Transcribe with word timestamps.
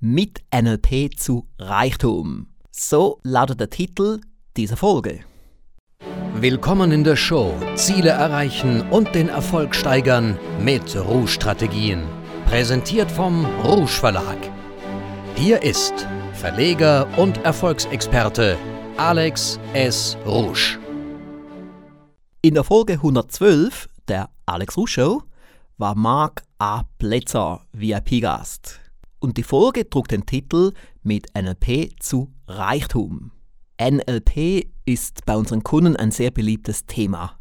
Mit 0.00 0.42
NLP 0.54 1.18
zu 1.18 1.48
Reichtum. 1.58 2.46
So 2.70 3.18
lautet 3.24 3.58
der 3.58 3.68
Titel 3.68 4.20
dieser 4.56 4.76
Folge. 4.76 5.24
Willkommen 6.36 6.92
in 6.92 7.02
der 7.02 7.16
Show 7.16 7.52
Ziele 7.74 8.10
erreichen 8.10 8.88
und 8.92 9.12
den 9.16 9.28
Erfolg 9.28 9.74
steigern 9.74 10.38
mit 10.60 10.94
Rouge-Strategien. 10.94 12.04
Präsentiert 12.46 13.10
vom 13.10 13.44
Rouge 13.64 13.88
Verlag. 13.88 14.38
Hier 15.34 15.64
ist 15.64 16.06
Verleger 16.32 17.08
und 17.18 17.38
Erfolgsexperte 17.38 18.56
Alex 18.98 19.58
S. 19.72 20.16
Rouge. 20.24 20.78
In 22.40 22.54
der 22.54 22.62
Folge 22.62 22.92
112 22.92 23.88
der 24.06 24.30
Alex 24.46 24.76
Rouge 24.76 24.90
Show 24.92 25.22
war 25.76 25.96
Marc 25.96 26.44
A. 26.60 26.84
Plätzer 26.98 27.62
VIP-Gast. 27.72 28.78
Und 29.20 29.36
die 29.36 29.42
Folge 29.42 29.88
trug 29.88 30.08
den 30.08 30.26
Titel 30.26 30.72
Mit 31.02 31.26
NLP 31.34 32.00
zu 32.00 32.32
Reichtum. 32.46 33.32
NLP 33.80 34.68
ist 34.84 35.24
bei 35.26 35.36
unseren 35.36 35.62
Kunden 35.62 35.96
ein 35.96 36.10
sehr 36.10 36.30
beliebtes 36.30 36.86
Thema. 36.86 37.38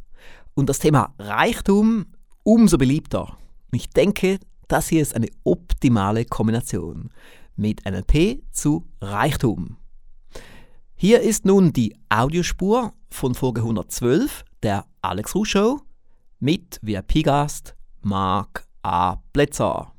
Und 0.56 0.70
das 0.70 0.80
Thema 0.80 1.14
Reichtum 1.20 2.06
umso 2.44 2.78
beliebter. 2.78 3.38
Ich 3.72 3.90
denke, 3.90 4.40
das 4.68 4.88
hier 4.88 5.02
ist 5.02 5.16
eine 5.16 5.28
optimale 5.44 6.26
Kombination. 6.26 7.12
Mit 7.56 7.86
NLP 7.86 8.44
zu 8.52 8.88
Reichtum. 9.02 9.78
Hier 10.96 11.22
ist 11.22 11.46
nun 11.46 11.74
die 11.74 11.96
Audiospur 12.10 12.94
von 13.10 13.36
Folge 13.36 13.62
112 13.62 14.44
der 14.64 14.86
Alex 15.02 15.36
Ruh 15.36 15.46
Show 15.46 15.82
mit 16.40 16.80
VIP-Gast 16.82 17.76
Marc 18.02 18.68
A. 18.82 19.18
Plätzer. 19.34 19.94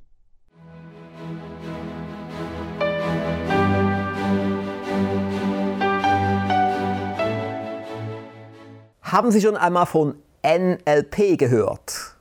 Haben 9.11 9.31
Sie 9.31 9.41
schon 9.41 9.57
einmal 9.57 9.87
von 9.87 10.17
NLP 10.45 11.39
gehört? 11.39 12.15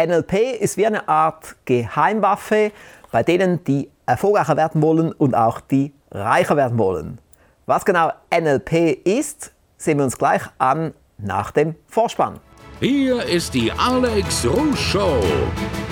NLP 0.00 0.60
ist 0.60 0.76
wie 0.76 0.86
eine 0.86 1.08
Art 1.08 1.56
Geheimwaffe 1.64 2.70
bei 3.10 3.24
denen, 3.24 3.64
die 3.64 3.90
erfolgreicher 4.06 4.56
werden 4.56 4.82
wollen 4.82 5.10
und 5.10 5.34
auch 5.34 5.60
die 5.60 5.92
reicher 6.12 6.56
werden 6.56 6.78
wollen. 6.78 7.18
Was 7.66 7.84
genau 7.84 8.12
NLP 8.32 9.04
ist, 9.04 9.52
sehen 9.78 9.98
wir 9.98 10.04
uns 10.04 10.16
gleich 10.16 10.42
an 10.58 10.94
nach 11.18 11.50
dem 11.50 11.74
Vorspann. 11.88 12.38
Hier 12.78 13.24
ist 13.24 13.52
die 13.54 13.72
Alex 13.72 14.46
Rouge 14.46 14.76
Show. 14.76 15.20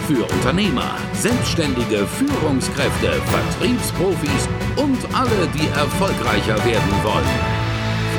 Für 0.07 0.23
Unternehmer, 0.33 0.97
Selbstständige, 1.15 2.07
Führungskräfte, 2.07 3.15
Vertriebsprofis 3.15 4.49
und 4.77 4.99
alle, 5.13 5.49
die 5.55 5.67
erfolgreicher 5.77 6.65
werden 6.65 7.03
wollen. 7.03 7.54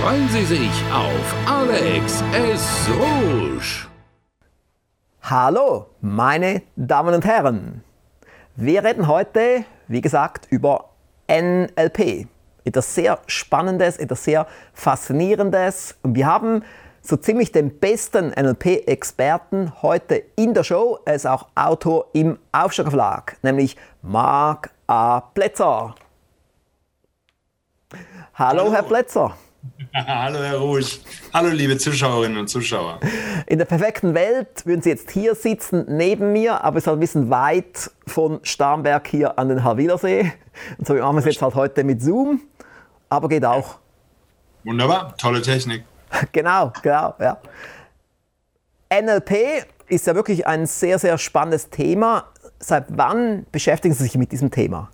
Freuen 0.05 0.29
Sie 0.29 0.45
sich 0.45 0.69
auf 0.93 1.35
Alex 1.47 2.23
S. 2.31 2.87
Rouge. 2.91 3.87
Hallo, 5.23 5.87
meine 5.99 6.61
Damen 6.75 7.15
und 7.15 7.25
Herren. 7.25 7.83
Wir 8.55 8.83
reden 8.83 9.07
heute, 9.07 9.65
wie 9.87 10.01
gesagt, 10.01 10.45
über 10.51 10.91
NLP. 11.27 12.27
Etwas 12.63 12.93
sehr 12.93 13.17
Spannendes, 13.25 13.97
etwas 13.97 14.23
sehr 14.23 14.45
Faszinierendes. 14.75 15.95
Und 16.03 16.13
wir 16.13 16.27
haben 16.27 16.63
so 17.01 17.17
ziemlich 17.17 17.51
den 17.51 17.79
besten 17.79 18.27
NLP-Experten 18.27 19.81
heute 19.81 20.21
in 20.35 20.53
der 20.53 20.63
Show. 20.63 20.99
Er 21.05 21.15
ist 21.15 21.25
auch 21.25 21.47
Autor 21.55 22.11
im 22.13 22.37
Aufsteiger 22.51 22.91
Verlag, 22.91 23.37
nämlich 23.41 23.75
Marc 24.03 24.69
A. 24.85 25.21
Plätzer. 25.21 25.95
Hallo, 28.35 28.65
Hallo. 28.65 28.71
Herr 28.71 28.83
Plätzer. 28.83 29.35
Hallo, 29.93 30.39
Herr 30.39 30.57
Rouge. 30.57 30.99
Hallo, 31.33 31.49
liebe 31.49 31.77
Zuschauerinnen 31.77 32.37
und 32.37 32.47
Zuschauer. 32.47 32.99
In 33.47 33.57
der 33.57 33.65
perfekten 33.65 34.13
Welt 34.13 34.65
würden 34.65 34.81
Sie 34.81 34.89
jetzt 34.89 35.11
hier 35.11 35.35
sitzen, 35.35 35.85
neben 35.87 36.33
mir, 36.33 36.63
aber 36.63 36.77
es 36.77 36.83
ist 36.83 36.87
halt 36.87 36.97
ein 36.97 37.01
bisschen 37.01 37.29
weit 37.29 37.91
von 38.07 38.39
Starnberg 38.43 39.07
hier 39.07 39.37
an 39.39 39.49
den 39.49 39.63
Halwilersee. 39.63 40.33
Und 40.77 40.87
so 40.87 40.93
machen 40.93 41.15
wir 41.15 41.19
es 41.19 41.25
jetzt 41.25 41.41
halt 41.41 41.55
heute 41.55 41.83
mit 41.83 42.01
Zoom, 42.01 42.41
aber 43.09 43.27
geht 43.29 43.45
auch. 43.45 43.79
Wunderbar, 44.63 45.15
tolle 45.17 45.41
Technik. 45.41 45.83
genau, 46.31 46.71
genau, 46.81 47.15
ja. 47.19 47.37
NLP 48.93 49.65
ist 49.87 50.07
ja 50.07 50.15
wirklich 50.15 50.45
ein 50.47 50.65
sehr, 50.65 50.99
sehr 50.99 51.17
spannendes 51.17 51.69
Thema. 51.69 52.25
Seit 52.59 52.85
wann 52.89 53.45
beschäftigen 53.51 53.93
Sie 53.93 54.03
sich 54.03 54.15
mit 54.15 54.31
diesem 54.31 54.51
Thema? 54.51 54.89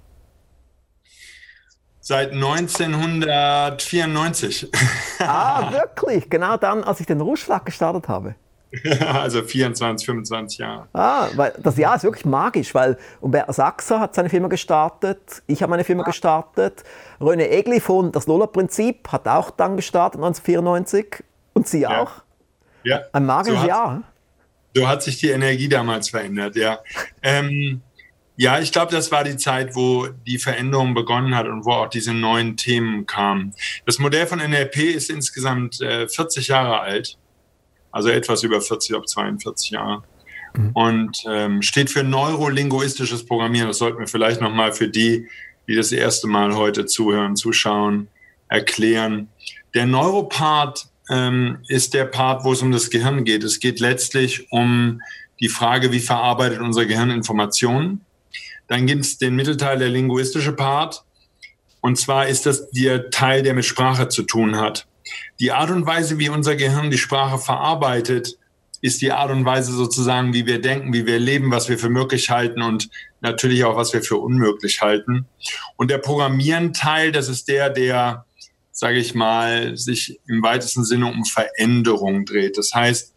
Seit 2.03 2.34
1994. 2.34 4.72
ah, 5.19 5.72
wirklich? 5.72 6.31
Genau 6.31 6.57
dann, 6.57 6.84
als 6.84 7.00
ich 7.00 7.06
den 7.06 7.22
Ruschlag 7.22 7.63
gestartet 7.66 8.07
habe. 8.07 8.34
also 9.13 9.44
24, 9.44 10.03
25 10.06 10.59
Jahre. 10.59 10.88
Ah, 10.94 11.28
weil 11.35 11.53
das 11.61 11.78
Jahr 11.78 11.95
ist 11.95 12.03
wirklich 12.03 12.25
magisch, 12.25 12.73
weil 12.73 12.97
Umberto 13.19 13.51
Sachser 13.51 14.00
hat 14.00 14.16
seine 14.16 14.29
Firma 14.29 14.47
gestartet, 14.47 15.44
ich 15.45 15.61
habe 15.61 15.69
meine 15.69 15.84
Firma 15.84 16.01
ah. 16.03 16.06
gestartet, 16.06 16.84
René 17.19 17.50
Egli 17.50 17.79
von 17.79 18.11
Das 18.11 18.25
Lola-Prinzip 18.25 19.09
hat 19.09 19.28
auch 19.28 19.51
dann 19.51 19.75
gestartet, 19.75 20.19
1994 20.22 21.23
und 21.53 21.67
Sie 21.67 21.81
ja. 21.81 22.01
auch. 22.01 22.23
Ja. 22.84 23.01
Ein 23.11 23.28
magisches 23.28 23.61
so 23.61 23.67
Jahr. 23.67 24.01
So 24.73 24.88
hat 24.88 25.03
sich 25.03 25.17
die 25.17 25.29
Energie 25.29 25.67
damals 25.67 26.09
verändert, 26.09 26.56
ja. 26.56 26.79
ähm, 27.22 27.81
ja, 28.37 28.59
ich 28.59 28.71
glaube, 28.71 28.91
das 28.91 29.11
war 29.11 29.23
die 29.23 29.37
Zeit, 29.37 29.75
wo 29.75 30.07
die 30.07 30.39
Veränderung 30.39 30.93
begonnen 30.93 31.35
hat 31.35 31.47
und 31.47 31.65
wo 31.65 31.71
auch 31.71 31.89
diese 31.89 32.13
neuen 32.13 32.57
Themen 32.57 33.05
kamen. 33.05 33.53
Das 33.85 33.99
Modell 33.99 34.25
von 34.25 34.39
NLP 34.39 34.77
ist 34.77 35.09
insgesamt 35.09 35.81
äh, 35.81 36.07
40 36.07 36.47
Jahre 36.47 36.79
alt, 36.79 37.17
also 37.91 38.09
etwas 38.09 38.43
über 38.43 38.61
40, 38.61 38.95
ob 38.95 39.07
42 39.07 39.71
Jahre. 39.71 40.03
Mhm. 40.55 40.71
Und 40.73 41.23
ähm, 41.27 41.61
steht 41.61 41.89
für 41.89 42.03
neurolinguistisches 42.03 43.25
Programmieren. 43.25 43.67
Das 43.67 43.77
sollten 43.77 43.99
wir 43.99 44.07
vielleicht 44.07 44.41
nochmal 44.41 44.73
für 44.73 44.87
die, 44.87 45.27
die 45.67 45.75
das 45.75 45.91
erste 45.91 46.27
Mal 46.27 46.55
heute 46.55 46.85
zuhören, 46.85 47.35
zuschauen, 47.35 48.07
erklären. 48.47 49.29
Der 49.73 49.85
Neuropart 49.85 50.87
ähm, 51.09 51.59
ist 51.67 51.93
der 51.93 52.05
Part, 52.05 52.43
wo 52.43 52.53
es 52.53 52.61
um 52.61 52.71
das 52.71 52.89
Gehirn 52.89 53.23
geht. 53.23 53.43
Es 53.43 53.59
geht 53.59 53.79
letztlich 53.79 54.51
um 54.51 55.01
die 55.39 55.49
Frage, 55.49 55.91
wie 55.91 55.99
verarbeitet 55.99 56.59
unser 56.59 56.85
Gehirn 56.85 57.09
Informationen 57.09 58.05
dann 58.71 58.87
gibt 58.87 59.03
es 59.03 59.17
den 59.17 59.35
Mittelteil, 59.35 59.79
der 59.79 59.89
linguistische 59.89 60.53
Part. 60.53 61.03
Und 61.81 61.97
zwar 61.97 62.27
ist 62.27 62.45
das 62.45 62.69
der 62.69 63.09
Teil, 63.09 63.43
der 63.43 63.53
mit 63.53 63.65
Sprache 63.65 64.07
zu 64.07 64.23
tun 64.23 64.55
hat. 64.55 64.87
Die 65.41 65.51
Art 65.51 65.71
und 65.71 65.85
Weise, 65.85 66.19
wie 66.19 66.29
unser 66.29 66.55
Gehirn 66.55 66.89
die 66.89 66.97
Sprache 66.97 67.37
verarbeitet, 67.37 68.37
ist 68.79 69.01
die 69.01 69.11
Art 69.11 69.29
und 69.29 69.43
Weise 69.43 69.73
sozusagen, 69.73 70.33
wie 70.33 70.45
wir 70.45 70.61
denken, 70.61 70.93
wie 70.93 71.05
wir 71.05 71.19
leben, 71.19 71.51
was 71.51 71.67
wir 71.67 71.77
für 71.77 71.89
möglich 71.89 72.29
halten 72.29 72.61
und 72.61 72.87
natürlich 73.19 73.65
auch, 73.65 73.75
was 73.75 73.91
wir 73.91 74.03
für 74.03 74.15
unmöglich 74.15 74.81
halten. 74.81 75.25
Und 75.75 75.91
der 75.91 75.97
Programmieren-Teil, 75.97 77.11
das 77.11 77.27
ist 77.27 77.49
der, 77.49 77.69
der, 77.71 78.25
sage 78.71 78.99
ich 78.99 79.13
mal, 79.13 79.75
sich 79.75 80.17
im 80.29 80.41
weitesten 80.43 80.85
Sinne 80.85 81.07
um 81.07 81.25
Veränderung 81.25 82.23
dreht. 82.23 82.57
Das 82.57 82.73
heißt, 82.73 83.13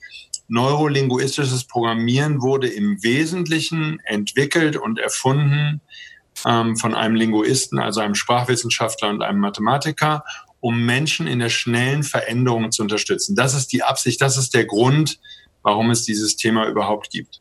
neurolinguistisches 0.49 1.65
Programmieren 1.65 2.43
wurde 2.43 2.69
im 2.69 3.03
Wesentlichen 3.03 4.01
entwickelt 4.05 4.77
und 4.77 4.99
erfunden 4.99 5.81
ähm, 6.47 6.77
von 6.77 6.95
einem 6.95 7.15
Linguisten, 7.15 7.79
also 7.79 8.01
einem 8.01 8.15
Sprachwissenschaftler 8.15 9.09
und 9.11 9.23
einem 9.23 9.41
Mathematiker, 9.41 10.25
um 10.61 10.85
Menschen 10.85 11.27
in 11.27 11.39
der 11.39 11.51
schnellen 11.51 12.03
Veränderung 12.03 12.73
zu 12.73 12.83
unterstützen. 12.83 13.37
Das 13.37 13.55
ist 13.55 13.73
die 13.73 13.83
Absicht, 13.83 14.21
das 14.21 14.37
ist 14.37 14.55
der 14.55 14.65
Grund, 14.65 15.19
warum 15.63 15.91
es 15.91 16.05
dieses 16.05 16.37
Thema 16.37 16.67
überhaupt 16.67 17.11
gibt. 17.11 17.41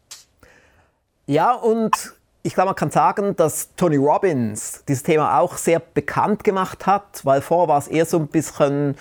Ja, 1.25 1.53
und 1.53 2.13
ich 2.43 2.53
glaube, 2.53 2.67
man 2.67 2.75
kann 2.75 2.91
sagen, 2.91 3.35
dass 3.35 3.69
Tony 3.75 3.95
Robbins 3.95 4.83
dieses 4.87 5.03
Thema 5.03 5.39
auch 5.39 5.57
sehr 5.57 5.79
bekannt 5.79 6.43
gemacht 6.43 6.85
hat, 6.85 7.21
weil 7.23 7.41
vorher 7.41 7.69
war 7.69 7.79
es 7.79 7.87
eher 7.87 8.05
so 8.05 8.17
ein 8.17 8.27
bisschen 8.27 8.95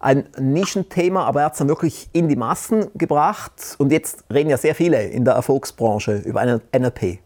ein 0.00 0.28
Nischenthema, 0.38 1.24
aber 1.24 1.40
er 1.40 1.46
hat 1.46 1.52
es 1.52 1.58
dann 1.58 1.68
wirklich 1.68 2.08
in 2.12 2.28
die 2.28 2.36
Massen 2.36 2.86
gebracht. 2.94 3.76
Und 3.78 3.92
jetzt 3.92 4.24
reden 4.32 4.50
ja 4.50 4.56
sehr 4.56 4.74
viele 4.74 5.02
in 5.02 5.24
der 5.24 5.34
Erfolgsbranche 5.34 6.18
über 6.18 6.44
NLP. 6.44 7.18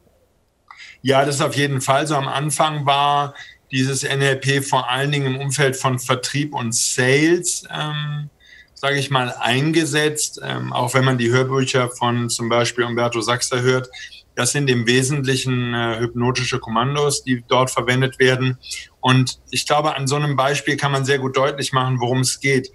Ja, 1.03 1.25
das 1.25 1.37
ist 1.37 1.41
auf 1.41 1.57
jeden 1.57 1.81
Fall 1.81 2.07
so. 2.07 2.15
Am 2.15 2.29
Anfang 2.29 2.85
war 2.87 3.35
dieses 3.71 4.03
NLP 4.03 4.65
vor 4.65 4.89
allen 4.89 5.13
Dingen 5.13 5.35
im 5.35 5.41
Umfeld 5.41 5.77
von 5.77 5.99
Vertrieb 5.99 6.55
und 6.55 6.75
Sales, 6.75 7.65
ähm, 7.71 8.29
sage 8.75 8.99
ich 8.99 9.11
mal, 9.11 9.35
eingesetzt. 9.39 10.41
Ähm, 10.43 10.73
auch 10.73 10.95
wenn 10.95 11.05
man 11.05 11.19
die 11.19 11.31
Hörbücher 11.31 11.89
von 11.91 12.29
zum 12.29 12.49
Beispiel 12.49 12.85
Umberto 12.85 13.21
Sachser 13.21 13.63
hört, 13.63 13.89
das 14.35 14.53
sind 14.53 14.71
im 14.71 14.87
Wesentlichen 14.87 15.75
äh, 15.75 15.99
hypnotische 16.01 16.59
Kommandos, 16.59 17.23
die 17.23 17.45
dort 17.49 17.71
verwendet 17.71 18.19
werden. 18.19 18.59
Und 19.01 19.39
ich 19.51 19.67
glaube, 19.67 19.97
an 19.97 20.07
so 20.07 20.17
einem 20.17 20.37
Beispiel 20.37 20.77
kann 20.77 20.93
man 20.93 21.05
sehr 21.05 21.19
gut 21.19 21.37
deutlich 21.37 21.73
machen, 21.73 22.01
worum 22.01 22.21
es 22.21 22.41
geht. 22.41 22.71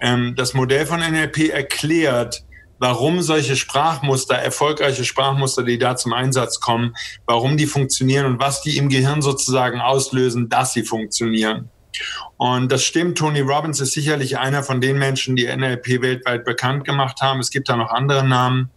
Ähm, 0.00 0.34
das 0.36 0.54
Modell 0.54 0.86
von 0.86 1.00
NLP 1.00 1.50
erklärt, 1.50 2.44
warum 2.78 3.20
solche 3.20 3.56
Sprachmuster, 3.56 4.36
erfolgreiche 4.36 5.04
Sprachmuster, 5.04 5.62
die 5.62 5.78
da 5.78 5.96
zum 5.96 6.12
Einsatz 6.12 6.60
kommen, 6.60 6.94
warum 7.26 7.56
die 7.56 7.66
funktionieren 7.66 8.26
und 8.26 8.40
was 8.40 8.62
die 8.62 8.78
im 8.78 8.88
Gehirn 8.88 9.22
sozusagen 9.22 9.80
auslösen, 9.80 10.48
dass 10.48 10.72
sie 10.72 10.82
funktionieren. 10.82 11.70
Und 12.38 12.72
das 12.72 12.84
stimmt, 12.84 13.18
Tony 13.18 13.40
Robbins 13.40 13.80
ist 13.80 13.92
sicherlich 13.92 14.38
einer 14.38 14.62
von 14.62 14.80
den 14.80 14.98
Menschen, 14.98 15.36
die 15.36 15.46
NLP 15.46 16.00
weltweit 16.00 16.44
bekannt 16.44 16.84
gemacht 16.84 17.20
haben. 17.20 17.40
Es 17.40 17.50
gibt 17.50 17.68
da 17.68 17.76
noch 17.76 17.90
andere 17.90 18.26
Namen. 18.26 18.70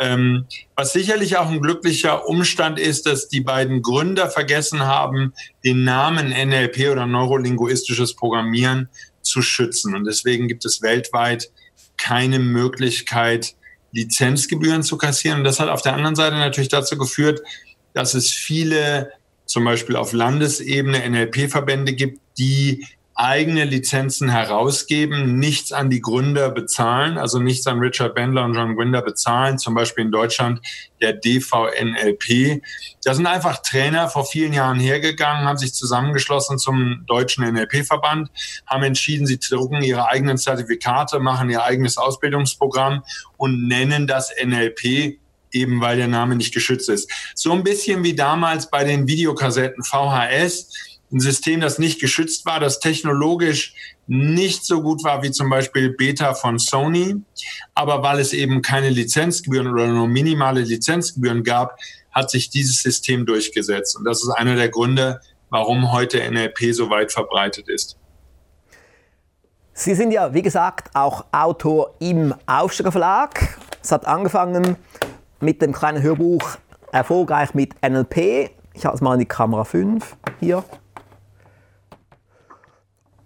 Ähm, 0.00 0.46
was 0.76 0.94
sicherlich 0.94 1.36
auch 1.36 1.50
ein 1.50 1.60
glücklicher 1.60 2.26
Umstand 2.26 2.78
ist, 2.78 3.04
dass 3.04 3.28
die 3.28 3.42
beiden 3.42 3.82
Gründer 3.82 4.30
vergessen 4.30 4.80
haben, 4.80 5.34
den 5.62 5.84
Namen 5.84 6.30
NLP 6.30 6.90
oder 6.90 7.04
neurolinguistisches 7.06 8.16
Programmieren 8.16 8.88
zu 9.20 9.42
schützen. 9.42 9.94
Und 9.94 10.06
deswegen 10.06 10.48
gibt 10.48 10.64
es 10.64 10.80
weltweit 10.80 11.50
keine 11.98 12.38
Möglichkeit, 12.38 13.54
Lizenzgebühren 13.92 14.82
zu 14.82 14.96
kassieren. 14.96 15.40
Und 15.40 15.44
das 15.44 15.60
hat 15.60 15.68
auf 15.68 15.82
der 15.82 15.92
anderen 15.92 16.16
Seite 16.16 16.36
natürlich 16.36 16.70
dazu 16.70 16.96
geführt, 16.96 17.42
dass 17.92 18.14
es 18.14 18.30
viele, 18.30 19.12
zum 19.44 19.64
Beispiel 19.64 19.96
auf 19.96 20.14
Landesebene, 20.14 21.08
NLP-Verbände 21.10 21.92
gibt, 21.92 22.20
die 22.38 22.86
eigene 23.20 23.64
Lizenzen 23.64 24.30
herausgeben, 24.30 25.38
nichts 25.38 25.72
an 25.72 25.90
die 25.90 26.00
Gründer 26.00 26.50
bezahlen, 26.50 27.18
also 27.18 27.38
nichts 27.38 27.66
an 27.66 27.78
Richard 27.78 28.14
Bendler 28.14 28.46
und 28.46 28.54
John 28.54 28.76
Grinder 28.76 29.02
bezahlen, 29.02 29.58
zum 29.58 29.74
Beispiel 29.74 30.06
in 30.06 30.10
Deutschland 30.10 30.60
der 31.02 31.12
DVNLP. 31.12 32.62
Da 33.04 33.12
sind 33.12 33.26
einfach 33.26 33.60
Trainer 33.60 34.08
vor 34.08 34.24
vielen 34.24 34.54
Jahren 34.54 34.80
hergegangen, 34.80 35.46
haben 35.46 35.58
sich 35.58 35.74
zusammengeschlossen 35.74 36.58
zum 36.58 37.04
deutschen 37.06 37.44
NLP-Verband, 37.44 38.30
haben 38.66 38.84
entschieden, 38.84 39.26
sie 39.26 39.38
drucken 39.38 39.82
ihre 39.82 40.08
eigenen 40.08 40.38
Zertifikate, 40.38 41.18
machen 41.18 41.50
ihr 41.50 41.62
eigenes 41.62 41.98
Ausbildungsprogramm 41.98 43.02
und 43.36 43.68
nennen 43.68 44.06
das 44.06 44.30
NLP 44.42 45.18
eben 45.52 45.80
weil 45.80 45.96
der 45.96 46.06
Name 46.06 46.36
nicht 46.36 46.54
geschützt 46.54 46.88
ist. 46.88 47.10
So 47.34 47.52
ein 47.52 47.64
bisschen 47.64 48.04
wie 48.04 48.14
damals 48.14 48.70
bei 48.70 48.84
den 48.84 49.08
Videokassetten 49.08 49.82
VHS 49.82 50.68
ein 51.12 51.20
System, 51.20 51.60
das 51.60 51.78
nicht 51.78 52.00
geschützt 52.00 52.46
war, 52.46 52.60
das 52.60 52.78
technologisch 52.78 53.74
nicht 54.06 54.64
so 54.64 54.82
gut 54.82 55.02
war 55.04 55.22
wie 55.22 55.30
zum 55.30 55.50
Beispiel 55.50 55.90
Beta 55.90 56.34
von 56.34 56.58
Sony. 56.58 57.16
Aber 57.74 58.02
weil 58.02 58.20
es 58.20 58.32
eben 58.32 58.62
keine 58.62 58.90
Lizenzgebühren 58.90 59.68
oder 59.68 59.88
nur 59.88 60.08
minimale 60.08 60.60
Lizenzgebühren 60.60 61.42
gab, 61.42 61.78
hat 62.12 62.30
sich 62.30 62.50
dieses 62.50 62.82
System 62.82 63.26
durchgesetzt. 63.26 63.96
Und 63.96 64.04
das 64.04 64.22
ist 64.22 64.30
einer 64.30 64.56
der 64.56 64.68
Gründe, 64.68 65.20
warum 65.48 65.92
heute 65.92 66.18
NLP 66.30 66.72
so 66.72 66.90
weit 66.90 67.12
verbreitet 67.12 67.68
ist. 67.68 67.96
Sie 69.72 69.94
sind 69.94 70.10
ja, 70.10 70.34
wie 70.34 70.42
gesagt, 70.42 70.94
auch 70.94 71.24
Autor 71.32 71.94
im 72.00 72.34
Aufsteiger 72.46 72.92
Verlag. 72.92 73.58
Es 73.82 73.90
hat 73.92 74.06
angefangen 74.06 74.76
mit 75.40 75.62
dem 75.62 75.72
kleinen 75.72 76.02
Hörbuch 76.02 76.58
Erfolgreich 76.92 77.54
mit 77.54 77.74
NLP. 77.82 78.50
Ich 78.74 78.84
habe 78.84 78.94
es 78.94 79.00
mal 79.00 79.14
in 79.14 79.20
die 79.20 79.26
Kamera 79.26 79.64
5 79.64 80.16
hier. 80.40 80.64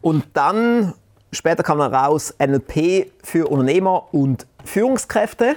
Und 0.05 0.27
dann, 0.35 0.93
später 1.33 1.63
kam 1.63 1.79
dann 1.79 1.95
raus, 1.95 2.35
NLP 2.39 3.11
für 3.23 3.49
Unternehmer 3.49 4.13
und 4.13 4.47
Führungskräfte. 4.63 5.57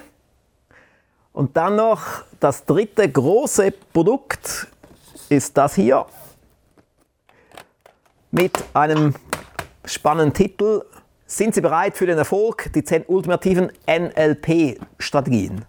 Und 1.33 1.57
dann 1.57 1.75
noch 1.75 2.23
das 2.39 2.63
dritte 2.63 3.11
große 3.11 3.73
Produkt 3.91 4.67
ist 5.27 5.57
das 5.57 5.75
hier 5.75 6.05
mit 8.31 8.53
einem 8.73 9.15
spannenden 9.83 10.33
Titel. 10.33 10.85
Sind 11.25 11.53
Sie 11.53 11.59
bereit 11.59 11.97
für 11.97 12.05
den 12.05 12.17
Erfolg? 12.17 12.71
Die 12.71 12.85
10 12.85 13.03
ultimativen 13.07 13.69
NLP-Strategien. 13.85 15.65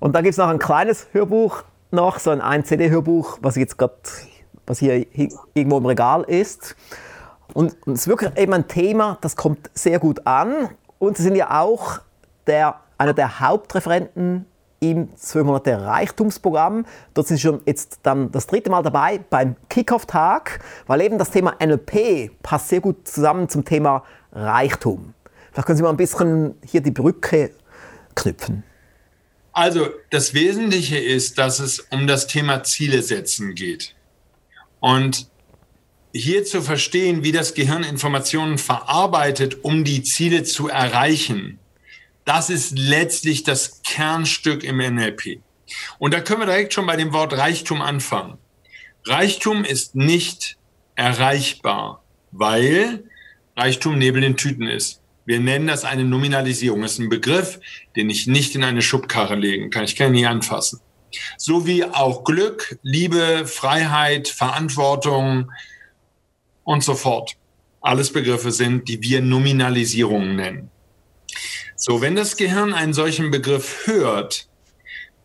Und 0.00 0.12
da 0.16 0.22
gibt 0.22 0.32
es 0.32 0.38
noch 0.38 0.48
ein 0.48 0.58
kleines 0.58 1.06
Hörbuch 1.12 1.62
noch, 1.92 2.18
so 2.18 2.30
ein 2.30 2.64
CD-Hörbuch, 2.64 3.38
was 3.42 3.54
jetzt 3.54 3.78
gerade, 3.78 3.94
was 4.66 4.80
hier 4.80 5.06
irgendwo 5.14 5.78
im 5.78 5.86
Regal 5.86 6.24
ist. 6.24 6.74
Und, 7.52 7.76
es 7.86 8.02
ist 8.02 8.08
wirklich 8.08 8.36
eben 8.36 8.52
ein 8.52 8.68
Thema, 8.68 9.18
das 9.20 9.36
kommt 9.36 9.70
sehr 9.74 9.98
gut 9.98 10.26
an. 10.26 10.70
Und 10.98 11.16
Sie 11.16 11.22
sind 11.22 11.36
ja 11.36 11.60
auch 11.60 12.00
der, 12.46 12.80
einer 12.98 13.12
der 13.12 13.40
Hauptreferenten 13.40 14.46
im 14.80 15.14
12 15.16 15.46
Monate 15.46 15.80
Reichtumsprogramm. 15.80 16.86
Dort 17.14 17.28
sind 17.28 17.36
Sie 17.36 17.42
schon 17.42 17.62
jetzt 17.66 18.00
dann 18.02 18.30
das 18.32 18.46
dritte 18.46 18.70
Mal 18.70 18.82
dabei 18.82 19.18
beim 19.18 19.56
Kickoff-Tag, 19.68 20.60
weil 20.86 21.00
eben 21.00 21.18
das 21.18 21.30
Thema 21.30 21.54
NLP 21.62 22.30
passt 22.42 22.68
sehr 22.68 22.80
gut 22.80 23.06
zusammen 23.06 23.48
zum 23.48 23.64
Thema 23.64 24.04
Reichtum. 24.32 25.14
Vielleicht 25.52 25.66
können 25.66 25.76
Sie 25.76 25.82
mal 25.82 25.90
ein 25.90 25.96
bisschen 25.96 26.54
hier 26.64 26.80
die 26.80 26.90
Brücke 26.90 27.52
knüpfen. 28.14 28.64
Also 29.52 29.88
das 30.10 30.34
Wesentliche 30.34 30.98
ist, 30.98 31.38
dass 31.38 31.60
es 31.60 31.78
um 31.78 32.06
das 32.08 32.26
Thema 32.26 32.64
Ziele 32.64 33.02
setzen 33.02 33.54
geht. 33.54 33.94
Und 34.80 35.28
hier 36.14 36.44
zu 36.44 36.62
verstehen, 36.62 37.24
wie 37.24 37.32
das 37.32 37.54
Gehirn 37.54 37.82
Informationen 37.82 38.56
verarbeitet, 38.56 39.64
um 39.64 39.84
die 39.84 40.04
Ziele 40.04 40.44
zu 40.44 40.68
erreichen, 40.68 41.58
das 42.24 42.50
ist 42.50 42.78
letztlich 42.78 43.42
das 43.42 43.82
Kernstück 43.82 44.62
im 44.62 44.76
NLP. 44.76 45.40
Und 45.98 46.14
da 46.14 46.20
können 46.20 46.40
wir 46.40 46.46
direkt 46.46 46.72
schon 46.72 46.86
bei 46.86 46.96
dem 46.96 47.12
Wort 47.12 47.32
Reichtum 47.32 47.82
anfangen. 47.82 48.38
Reichtum 49.04 49.64
ist 49.64 49.96
nicht 49.96 50.56
erreichbar, 50.94 52.02
weil 52.30 53.04
Reichtum 53.56 53.98
Nebel 53.98 54.22
in 54.22 54.36
Tüten 54.36 54.68
ist. 54.68 55.00
Wir 55.26 55.40
nennen 55.40 55.66
das 55.66 55.84
eine 55.84 56.04
Nominalisierung. 56.04 56.82
Das 56.82 56.92
ist 56.92 56.98
ein 57.00 57.08
Begriff, 57.08 57.58
den 57.96 58.08
ich 58.08 58.26
nicht 58.26 58.54
in 58.54 58.62
eine 58.62 58.82
Schubkarre 58.82 59.34
legen 59.34 59.70
kann. 59.70 59.84
Ich 59.84 59.96
kann 59.96 60.08
ihn 60.08 60.12
nie 60.12 60.26
anfassen. 60.26 60.80
So 61.38 61.66
wie 61.66 61.84
auch 61.84 62.24
Glück, 62.24 62.78
Liebe, 62.82 63.46
Freiheit, 63.46 64.28
Verantwortung, 64.28 65.50
und 66.64 66.82
so 66.82 66.94
fort. 66.94 67.36
Alles 67.80 68.12
Begriffe 68.12 68.50
sind, 68.50 68.88
die 68.88 69.02
wir 69.02 69.20
Nominalisierungen 69.20 70.36
nennen. 70.36 70.70
So, 71.76 72.00
wenn 72.00 72.16
das 72.16 72.36
Gehirn 72.36 72.72
einen 72.72 72.94
solchen 72.94 73.30
Begriff 73.30 73.86
hört, 73.86 74.48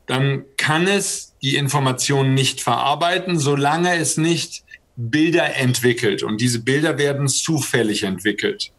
dann 0.07 0.43
kann 0.57 0.87
es 0.87 1.35
die 1.41 1.55
Informationen 1.55 2.33
nicht 2.33 2.61
verarbeiten, 2.61 3.37
solange 3.37 3.95
es 3.95 4.17
nicht 4.17 4.63
Bilder 4.95 5.55
entwickelt. 5.55 6.23
Und 6.23 6.41
diese 6.41 6.59
Bilder 6.59 6.97
werden 6.97 7.27
zufällig 7.27 8.03
entwickelt. 8.03 8.71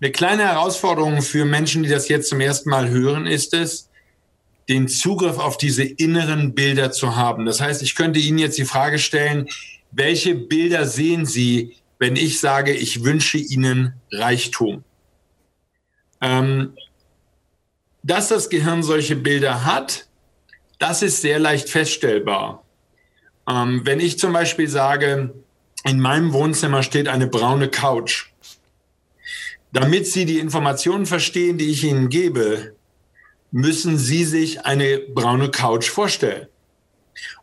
Eine 0.00 0.10
kleine 0.10 0.44
Herausforderung 0.44 1.22
für 1.22 1.44
Menschen, 1.44 1.82
die 1.82 1.88
das 1.88 2.08
jetzt 2.08 2.28
zum 2.28 2.40
ersten 2.40 2.68
Mal 2.70 2.90
hören, 2.90 3.26
ist 3.26 3.54
es, 3.54 3.88
den 4.68 4.88
Zugriff 4.88 5.38
auf 5.38 5.56
diese 5.56 5.82
inneren 5.82 6.54
Bilder 6.54 6.92
zu 6.92 7.16
haben. 7.16 7.46
Das 7.46 7.60
heißt, 7.60 7.82
ich 7.82 7.94
könnte 7.94 8.20
Ihnen 8.20 8.38
jetzt 8.38 8.58
die 8.58 8.64
Frage 8.64 8.98
stellen, 8.98 9.48
welche 9.90 10.34
Bilder 10.34 10.86
sehen 10.86 11.26
Sie, 11.26 11.76
wenn 11.98 12.16
ich 12.16 12.40
sage, 12.40 12.72
ich 12.72 13.04
wünsche 13.04 13.38
Ihnen 13.38 13.94
Reichtum? 14.10 14.84
Ähm, 16.20 16.74
dass 18.02 18.28
das 18.28 18.48
Gehirn 18.48 18.82
solche 18.82 19.16
Bilder 19.16 19.64
hat, 19.64 20.06
das 20.78 21.02
ist 21.02 21.20
sehr 21.20 21.38
leicht 21.38 21.68
feststellbar. 21.68 22.64
Ähm, 23.48 23.82
wenn 23.84 24.00
ich 24.00 24.18
zum 24.18 24.32
Beispiel 24.32 24.68
sage, 24.68 25.34
in 25.84 26.00
meinem 26.00 26.32
Wohnzimmer 26.32 26.82
steht 26.82 27.08
eine 27.08 27.26
braune 27.26 27.68
Couch, 27.68 28.30
damit 29.72 30.06
Sie 30.06 30.24
die 30.24 30.38
Informationen 30.38 31.06
verstehen, 31.06 31.58
die 31.58 31.70
ich 31.70 31.84
Ihnen 31.84 32.08
gebe, 32.08 32.74
müssen 33.50 33.98
Sie 33.98 34.24
sich 34.24 34.64
eine 34.64 34.98
braune 34.98 35.50
Couch 35.50 35.88
vorstellen. 35.88 36.48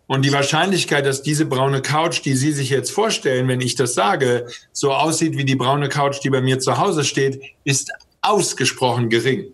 Und 0.07 0.23
die 0.23 0.31
Wahrscheinlichkeit, 0.31 1.05
dass 1.05 1.21
diese 1.21 1.45
braune 1.45 1.81
Couch, 1.81 2.23
die 2.23 2.33
Sie 2.33 2.53
sich 2.53 2.69
jetzt 2.69 2.91
vorstellen, 2.91 3.47
wenn 3.49 3.59
ich 3.59 3.75
das 3.75 3.93
sage, 3.93 4.47
so 4.71 4.93
aussieht 4.93 5.37
wie 5.37 5.43
die 5.43 5.55
braune 5.55 5.89
Couch, 5.89 6.23
die 6.23 6.29
bei 6.29 6.41
mir 6.41 6.59
zu 6.59 6.77
Hause 6.77 7.03
steht, 7.03 7.41
ist 7.65 7.91
ausgesprochen 8.21 9.09
gering. 9.09 9.53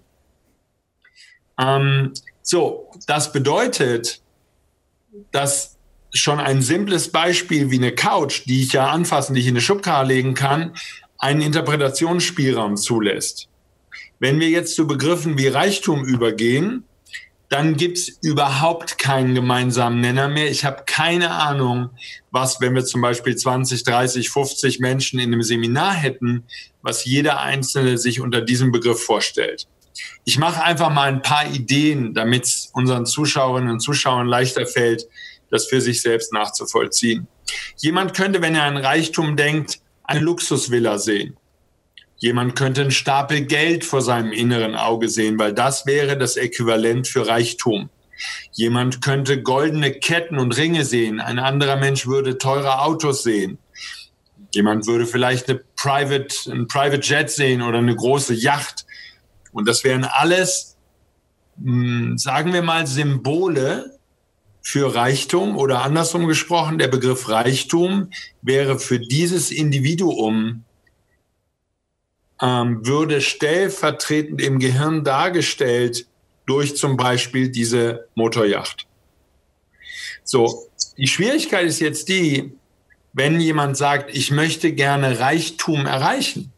Ähm, 1.60 2.14
so, 2.44 2.92
das 3.08 3.32
bedeutet, 3.32 4.22
dass 5.32 5.78
schon 6.14 6.40
ein 6.40 6.62
simples 6.62 7.12
Beispiel 7.12 7.72
wie 7.72 7.78
eine 7.78 7.94
Couch, 7.94 8.44
die 8.46 8.62
ich 8.62 8.74
ja 8.74 8.88
anfassen, 8.88 9.34
die 9.34 9.42
ich 9.42 9.48
in 9.48 9.54
eine 9.54 9.62
Schubkarre 9.62 10.06
legen 10.06 10.36
kann, 10.36 10.76
einen 11.18 11.42
Interpretationsspielraum 11.42 12.78
zulässt. 12.78 13.48
Wenn 14.20 14.40
wir 14.40 14.50
jetzt 14.50 14.76
zu 14.76 14.88
Begriffen 14.88 15.38
wie 15.38 15.48
Reichtum 15.48 16.06
übergehen, 16.06 16.84
dann 17.54 17.78
gibt's 17.78 18.10
überhaupt 18.24 18.98
keinen 18.98 19.36
gemeinsamen 19.36 20.02
Nenner 20.02 20.28
mehr. 20.28 20.50
Ich 20.50 20.66
habe 20.66 20.86
keine 20.88 21.30
Ahnung, 21.30 21.92
was, 22.32 22.60
wenn 22.62 22.74
wir 22.74 22.84
zum 22.84 23.02
Beispiel 23.02 23.36
20, 23.36 23.84
30, 23.84 24.32
50 24.32 24.80
Menschen 24.80 25.20
in 25.20 25.32
einem 25.32 25.44
Seminar 25.44 25.94
hätten, 25.94 26.46
was 26.82 27.06
jeder 27.06 27.42
Einzelne 27.42 28.00
sich 28.00 28.22
unter 28.22 28.42
diesem 28.42 28.72
Begriff 28.72 29.04
vorstellt. 29.04 29.68
Ich 30.26 30.40
mache 30.40 30.64
einfach 30.64 30.92
mal 30.92 31.08
ein 31.10 31.22
paar 31.22 31.46
Ideen, 31.46 32.16
damit 32.16 32.46
es 32.46 32.72
unseren 32.74 33.06
Zuschauerinnen 33.06 33.70
und 33.70 33.82
Zuschauern 33.82 34.26
leichter 34.26 34.66
fällt, 34.66 35.06
das 35.52 35.68
für 35.68 35.80
sich 35.80 36.02
selbst 36.02 36.34
nachzuvollziehen. 36.34 37.28
Jemand 37.78 38.16
könnte, 38.16 38.42
wenn 38.42 38.56
er 38.56 38.64
an 38.64 38.78
Reichtum 38.78 39.38
denkt, 39.38 39.80
eine 40.06 40.22
Luxusvilla 40.22 40.98
sehen. 40.98 41.38
Jemand 42.24 42.56
könnte 42.56 42.80
einen 42.80 42.92
Stapel 42.92 43.42
Geld 43.42 43.84
vor 43.84 44.02
seinem 44.02 44.32
inneren 44.32 44.76
Auge 44.76 45.10
sehen, 45.10 45.38
weil 45.38 45.52
das 45.52 45.86
wäre 45.86 46.18
das 46.18 46.38
Äquivalent 46.38 47.06
für 47.06 47.28
Reichtum. 47.28 47.90
Jemand 48.54 49.02
könnte 49.02 49.42
goldene 49.42 49.92
Ketten 49.92 50.40
und 50.40 50.56
Ringe 50.56 50.86
sehen. 50.86 51.20
Ein 51.20 51.38
anderer 51.38 51.76
Mensch 51.76 52.08
würde 52.08 52.38
teure 52.38 52.80
Autos 52.80 53.24
sehen. 53.24 53.58
Jemand 54.54 54.88
würde 54.88 55.06
vielleicht 55.06 55.50
eine 55.50 55.60
Private, 55.76 56.50
ein 56.50 56.70
Private 56.70 57.06
Jet 57.06 57.30
sehen 57.30 57.62
oder 57.62 57.80
eine 57.80 57.94
große 57.94 58.36
Yacht. 58.36 58.86
Und 59.52 59.68
das 59.68 59.84
wären 59.84 60.06
alles, 60.06 60.78
hm, 61.62 62.18
sagen 62.18 62.54
wir 62.54 62.62
mal, 62.62 62.88
Symbole 62.88 64.00
für 64.62 64.96
Reichtum 64.96 65.58
oder 65.58 65.82
andersrum 65.82 66.28
gesprochen, 66.28 66.78
der 66.78 66.88
Begriff 66.88 67.28
Reichtum 67.28 68.12
wäre 68.42 68.80
für 68.80 69.02
dieses 69.02 69.52
Individuum 69.52 70.64
ähm, 72.42 72.86
würde 72.86 73.22
stellvertretend 73.22 74.42
im 74.42 74.60
Gehirn 74.60 75.04
dargestellt 75.04 76.08
durch 76.46 76.76
zum 76.76 76.98
Beispiel 76.98 77.50
diese 77.50 78.08
Motorjacht. 78.16 78.88
So, 80.24 80.68
die 80.98 81.08
Schwierigkeit 81.08 81.66
ist 81.66 81.80
jetzt 81.80 82.10
die, 82.10 82.54
wenn 83.14 83.40
jemand 83.40 83.78
sagt, 83.78 84.16
ich 84.16 84.32
möchte 84.32 84.74
gerne 84.74 85.20
Reichtum 85.20 85.86
erreichen, 85.86 86.52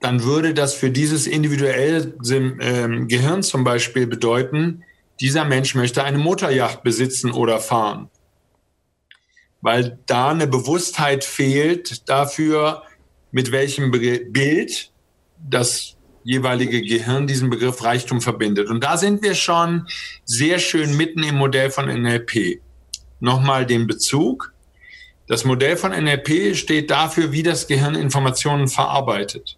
dann 0.00 0.22
würde 0.22 0.54
das 0.54 0.74
für 0.74 0.90
dieses 0.90 1.26
individuelle 1.26 2.14
ähm, 2.60 3.08
Gehirn 3.08 3.42
zum 3.42 3.64
Beispiel 3.64 4.06
bedeuten, 4.06 4.82
dieser 5.20 5.44
Mensch 5.44 5.74
möchte 5.74 6.04
eine 6.04 6.18
Motorjacht 6.18 6.82
besitzen 6.82 7.30
oder 7.30 7.58
fahren. 7.58 8.10
Weil 9.62 9.98
da 10.06 10.28
eine 10.28 10.46
Bewusstheit 10.46 11.24
fehlt 11.24 12.08
dafür, 12.08 12.82
mit 13.30 13.52
welchem 13.52 13.90
Bild 13.90 14.90
das 15.38 15.96
jeweilige 16.24 16.82
Gehirn 16.82 17.26
diesen 17.26 17.50
Begriff 17.50 17.84
Reichtum 17.84 18.20
verbindet. 18.20 18.68
Und 18.68 18.82
da 18.82 18.96
sind 18.96 19.22
wir 19.22 19.34
schon 19.34 19.86
sehr 20.24 20.58
schön 20.58 20.96
mitten 20.96 21.22
im 21.22 21.36
Modell 21.36 21.70
von 21.70 21.86
NLP. 21.86 22.60
Nochmal 23.20 23.64
den 23.64 23.86
Bezug. 23.86 24.52
Das 25.28 25.44
Modell 25.44 25.76
von 25.76 25.92
NLP 25.92 26.56
steht 26.56 26.90
dafür, 26.90 27.32
wie 27.32 27.42
das 27.42 27.66
Gehirn 27.66 27.94
Informationen 27.94 28.68
verarbeitet. 28.68 29.56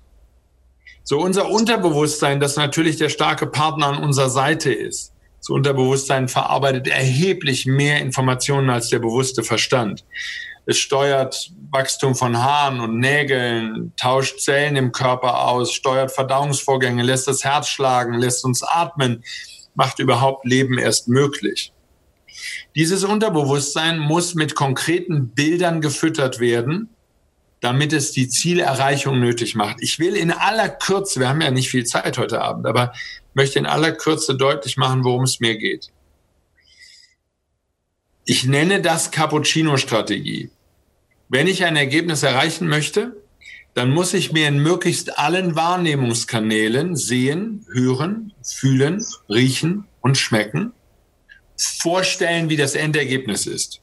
So 1.02 1.18
unser 1.20 1.48
Unterbewusstsein, 1.50 2.38
das 2.38 2.56
natürlich 2.56 2.96
der 2.96 3.08
starke 3.08 3.46
Partner 3.46 3.86
an 3.86 4.02
unserer 4.02 4.28
Seite 4.28 4.70
ist. 4.70 5.14
Das 5.38 5.48
Unterbewusstsein 5.48 6.28
verarbeitet 6.28 6.86
erheblich 6.86 7.64
mehr 7.64 8.00
Informationen 8.02 8.68
als 8.68 8.90
der 8.90 8.98
bewusste 8.98 9.42
Verstand. 9.42 10.04
Es 10.66 10.76
steuert 10.76 11.50
Wachstum 11.70 12.14
von 12.14 12.38
Haaren 12.38 12.80
und 12.80 12.98
Nägeln, 12.98 13.92
tauscht 13.96 14.40
Zellen 14.40 14.76
im 14.76 14.92
Körper 14.92 15.46
aus, 15.46 15.72
steuert 15.72 16.10
Verdauungsvorgänge, 16.10 17.02
lässt 17.02 17.28
das 17.28 17.44
Herz 17.44 17.68
schlagen, 17.68 18.14
lässt 18.14 18.44
uns 18.44 18.62
atmen, 18.62 19.22
macht 19.74 19.98
überhaupt 19.98 20.46
Leben 20.46 20.78
erst 20.78 21.08
möglich. 21.08 21.72
Dieses 22.74 23.04
Unterbewusstsein 23.04 23.98
muss 23.98 24.34
mit 24.34 24.54
konkreten 24.54 25.28
Bildern 25.30 25.80
gefüttert 25.80 26.40
werden, 26.40 26.88
damit 27.60 27.92
es 27.92 28.12
die 28.12 28.28
Zielerreichung 28.28 29.18
nötig 29.20 29.54
macht. 29.54 29.76
Ich 29.80 29.98
will 29.98 30.14
in 30.14 30.30
aller 30.30 30.68
Kürze, 30.68 31.20
wir 31.20 31.28
haben 31.28 31.40
ja 31.40 31.50
nicht 31.50 31.70
viel 31.70 31.84
Zeit 31.84 32.16
heute 32.18 32.40
Abend, 32.40 32.66
aber 32.66 32.92
möchte 33.34 33.58
in 33.58 33.66
aller 33.66 33.92
Kürze 33.92 34.36
deutlich 34.36 34.76
machen, 34.76 35.04
worum 35.04 35.24
es 35.24 35.40
mir 35.40 35.56
geht. 35.58 35.90
Ich 38.24 38.44
nenne 38.44 38.80
das 38.80 39.10
Cappuccino-Strategie. 39.10 40.50
Wenn 41.28 41.46
ich 41.46 41.64
ein 41.64 41.76
Ergebnis 41.76 42.22
erreichen 42.22 42.68
möchte, 42.68 43.16
dann 43.74 43.90
muss 43.90 44.14
ich 44.14 44.32
mir 44.32 44.48
in 44.48 44.62
möglichst 44.62 45.18
allen 45.18 45.54
Wahrnehmungskanälen 45.54 46.96
sehen, 46.96 47.66
hören, 47.70 48.32
fühlen, 48.42 49.04
riechen 49.28 49.84
und 50.00 50.16
schmecken, 50.16 50.72
vorstellen, 51.56 52.48
wie 52.48 52.56
das 52.56 52.74
Endergebnis 52.74 53.46
ist. 53.46 53.80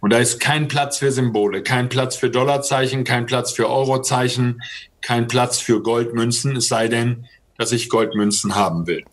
Und 0.00 0.12
da 0.12 0.18
ist 0.18 0.40
kein 0.40 0.68
Platz 0.68 0.98
für 0.98 1.10
Symbole, 1.10 1.62
kein 1.62 1.88
Platz 1.88 2.16
für 2.16 2.30
Dollarzeichen, 2.30 3.04
kein 3.04 3.24
Platz 3.24 3.52
für 3.52 3.68
Eurozeichen, 3.68 4.62
kein 5.00 5.26
Platz 5.26 5.58
für 5.58 5.82
Goldmünzen, 5.82 6.54
es 6.54 6.68
sei 6.68 6.88
denn, 6.88 7.26
dass 7.56 7.72
ich 7.72 7.88
Goldmünzen 7.88 8.54
haben 8.54 8.86
will. 8.86 9.04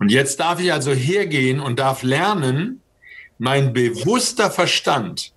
Und 0.00 0.10
jetzt 0.10 0.40
darf 0.40 0.58
ich 0.58 0.72
also 0.72 0.92
hergehen 0.92 1.60
und 1.60 1.78
darf 1.78 2.02
lernen, 2.02 2.80
mein 3.38 3.72
bewusster 3.72 4.50
Verstand 4.50 5.33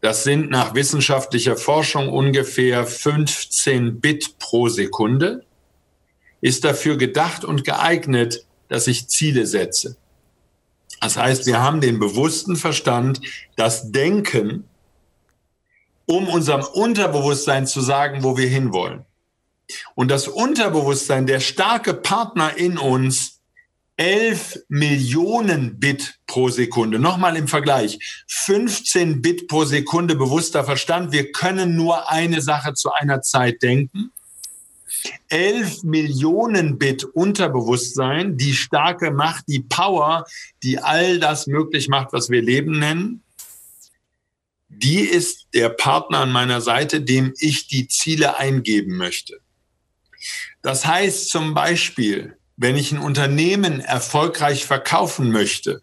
das 0.00 0.24
sind 0.24 0.50
nach 0.50 0.74
wissenschaftlicher 0.74 1.56
Forschung 1.56 2.08
ungefähr 2.08 2.86
15 2.86 4.00
Bit 4.00 4.38
pro 4.38 4.68
Sekunde. 4.68 5.44
Ist 6.40 6.64
dafür 6.64 6.96
gedacht 6.96 7.44
und 7.44 7.64
geeignet, 7.64 8.46
dass 8.68 8.86
ich 8.86 9.08
Ziele 9.08 9.46
setze. 9.46 9.96
Das 11.00 11.16
heißt, 11.16 11.46
wir 11.46 11.60
haben 11.60 11.80
den 11.80 11.98
bewussten 11.98 12.56
Verstand, 12.56 13.20
das 13.56 13.90
Denken, 13.90 14.64
um 16.06 16.28
unserem 16.28 16.64
Unterbewusstsein 16.64 17.66
zu 17.66 17.80
sagen, 17.80 18.22
wo 18.22 18.36
wir 18.36 18.48
hinwollen. 18.48 19.04
Und 19.94 20.10
das 20.10 20.28
Unterbewusstsein, 20.28 21.26
der 21.26 21.40
starke 21.40 21.92
Partner 21.92 22.56
in 22.56 22.78
uns, 22.78 23.37
11 23.98 24.60
Millionen 24.68 25.80
Bit 25.80 26.20
pro 26.28 26.48
Sekunde. 26.50 27.00
Nochmal 27.00 27.36
im 27.36 27.48
Vergleich. 27.48 27.98
15 28.28 29.20
Bit 29.20 29.48
pro 29.48 29.64
Sekunde 29.64 30.14
bewusster 30.14 30.62
Verstand. 30.64 31.10
Wir 31.10 31.32
können 31.32 31.74
nur 31.74 32.08
eine 32.08 32.40
Sache 32.40 32.74
zu 32.74 32.92
einer 32.92 33.22
Zeit 33.22 33.60
denken. 33.60 34.12
11 35.30 35.82
Millionen 35.82 36.78
Bit 36.78 37.04
Unterbewusstsein, 37.04 38.36
die 38.36 38.54
starke 38.54 39.10
Macht, 39.10 39.44
die 39.48 39.60
Power, 39.60 40.24
die 40.62 40.78
all 40.78 41.18
das 41.18 41.48
möglich 41.48 41.88
macht, 41.88 42.12
was 42.12 42.30
wir 42.30 42.40
Leben 42.40 42.78
nennen. 42.78 43.24
Die 44.68 45.00
ist 45.00 45.48
der 45.54 45.70
Partner 45.70 46.18
an 46.18 46.30
meiner 46.30 46.60
Seite, 46.60 47.00
dem 47.00 47.34
ich 47.40 47.66
die 47.66 47.88
Ziele 47.88 48.38
eingeben 48.38 48.96
möchte. 48.96 49.40
Das 50.62 50.86
heißt 50.86 51.30
zum 51.30 51.52
Beispiel, 51.52 52.37
wenn 52.58 52.76
ich 52.76 52.90
ein 52.90 52.98
Unternehmen 52.98 53.80
erfolgreich 53.80 54.66
verkaufen 54.66 55.30
möchte, 55.30 55.82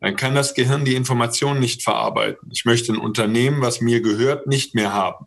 dann 0.00 0.14
kann 0.14 0.36
das 0.36 0.54
Gehirn 0.54 0.84
die 0.84 0.94
Information 0.94 1.58
nicht 1.58 1.82
verarbeiten. 1.82 2.48
Ich 2.52 2.64
möchte 2.64 2.92
ein 2.92 2.98
Unternehmen, 2.98 3.60
was 3.60 3.80
mir 3.80 4.00
gehört, 4.00 4.46
nicht 4.46 4.76
mehr 4.76 4.92
haben. 4.92 5.26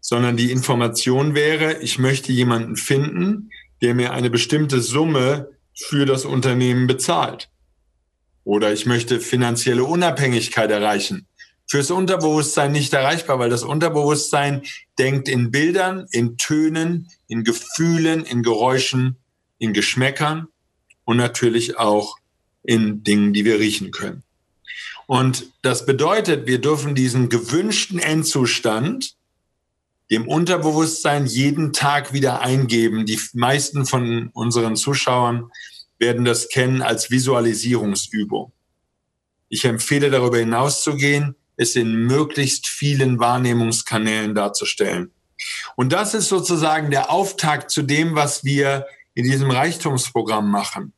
Sondern 0.00 0.36
die 0.36 0.52
Information 0.52 1.34
wäre, 1.34 1.82
ich 1.82 1.98
möchte 1.98 2.30
jemanden 2.30 2.76
finden, 2.76 3.50
der 3.80 3.96
mir 3.96 4.12
eine 4.12 4.30
bestimmte 4.30 4.80
Summe 4.80 5.50
für 5.74 6.06
das 6.06 6.24
Unternehmen 6.24 6.86
bezahlt. 6.86 7.50
Oder 8.44 8.72
ich 8.72 8.86
möchte 8.86 9.20
finanzielle 9.20 9.82
Unabhängigkeit 9.82 10.70
erreichen 10.70 11.26
fürs 11.72 11.90
Unterbewusstsein 11.90 12.70
nicht 12.70 12.92
erreichbar, 12.92 13.38
weil 13.38 13.48
das 13.48 13.62
Unterbewusstsein 13.62 14.60
denkt 14.98 15.26
in 15.26 15.50
Bildern, 15.50 16.06
in 16.10 16.36
Tönen, 16.36 17.08
in 17.28 17.44
Gefühlen, 17.44 18.26
in 18.26 18.42
Geräuschen, 18.42 19.16
in 19.56 19.72
Geschmäckern 19.72 20.48
und 21.06 21.16
natürlich 21.16 21.78
auch 21.78 22.18
in 22.62 23.04
Dingen, 23.04 23.32
die 23.32 23.46
wir 23.46 23.58
riechen 23.58 23.90
können. 23.90 24.22
Und 25.06 25.46
das 25.62 25.86
bedeutet, 25.86 26.46
wir 26.46 26.60
dürfen 26.60 26.94
diesen 26.94 27.30
gewünschten 27.30 27.98
Endzustand 27.98 29.14
dem 30.10 30.28
Unterbewusstsein 30.28 31.24
jeden 31.24 31.72
Tag 31.72 32.12
wieder 32.12 32.42
eingeben. 32.42 33.06
Die 33.06 33.18
meisten 33.32 33.86
von 33.86 34.28
unseren 34.34 34.76
Zuschauern 34.76 35.50
werden 35.98 36.26
das 36.26 36.50
kennen 36.50 36.82
als 36.82 37.10
Visualisierungsübung. 37.10 38.52
Ich 39.48 39.64
empfehle 39.64 40.10
darüber 40.10 40.36
hinauszugehen, 40.36 41.34
es 41.56 41.76
in 41.76 41.94
möglichst 41.94 42.66
vielen 42.66 43.18
Wahrnehmungskanälen 43.18 44.34
darzustellen. 44.34 45.10
Und 45.76 45.92
das 45.92 46.14
ist 46.14 46.28
sozusagen 46.28 46.90
der 46.90 47.10
Auftakt 47.10 47.70
zu 47.70 47.82
dem, 47.82 48.14
was 48.14 48.44
wir 48.44 48.86
in 49.14 49.24
diesem 49.24 49.50
Reichtumsprogramm 49.50 50.50
machen. 50.50 50.92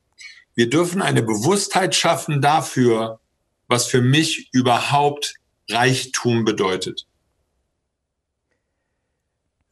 Wir 0.54 0.70
dürfen 0.70 1.02
eine 1.02 1.22
Bewusstheit 1.22 1.94
schaffen 1.94 2.40
dafür, 2.40 3.18
was 3.66 3.86
für 3.86 4.02
mich 4.02 4.50
überhaupt 4.52 5.34
Reichtum 5.68 6.44
bedeutet. 6.44 7.06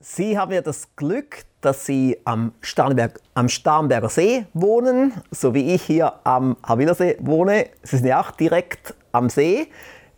Sie 0.01 0.37
haben 0.37 0.53
ja 0.53 0.63
das 0.63 0.89
Glück, 0.97 1.45
dass 1.61 1.87
Sie 1.87 2.19
am, 2.25 2.53
Starnberg, 2.61 3.21
am 3.35 3.49
Starnberger 3.49 4.09
See 4.09 4.47
wohnen, 4.53 5.13
so 5.31 5.55
wie 5.55 5.73
ich 5.73 5.83
hier 5.83 6.27
am 6.27 6.57
Havillersee 6.65 7.19
wohne. 7.21 7.69
Sie 7.85 7.99
sind 7.99 8.07
ja 8.07 8.21
auch 8.21 8.33
direkt 8.33 8.95
am 9.13 9.31
See. 9.31 9.69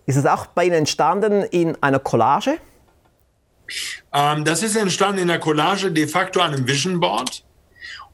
Ist 0.06 0.16
es 0.16 0.26
auch 0.26 0.46
bei 0.46 0.64
Ihnen 0.64 0.74
entstanden 0.74 1.44
in 1.44 1.76
einer 1.82 1.98
Collage? 1.98 2.58
Ähm, 4.12 4.44
das 4.44 4.62
ist 4.62 4.76
entstanden 4.76 5.22
in 5.22 5.28
der 5.28 5.38
Collage 5.38 5.90
de 5.90 6.06
facto 6.06 6.40
an 6.40 6.54
einem 6.54 6.66
Vision 6.66 7.00
Board. 7.00 7.42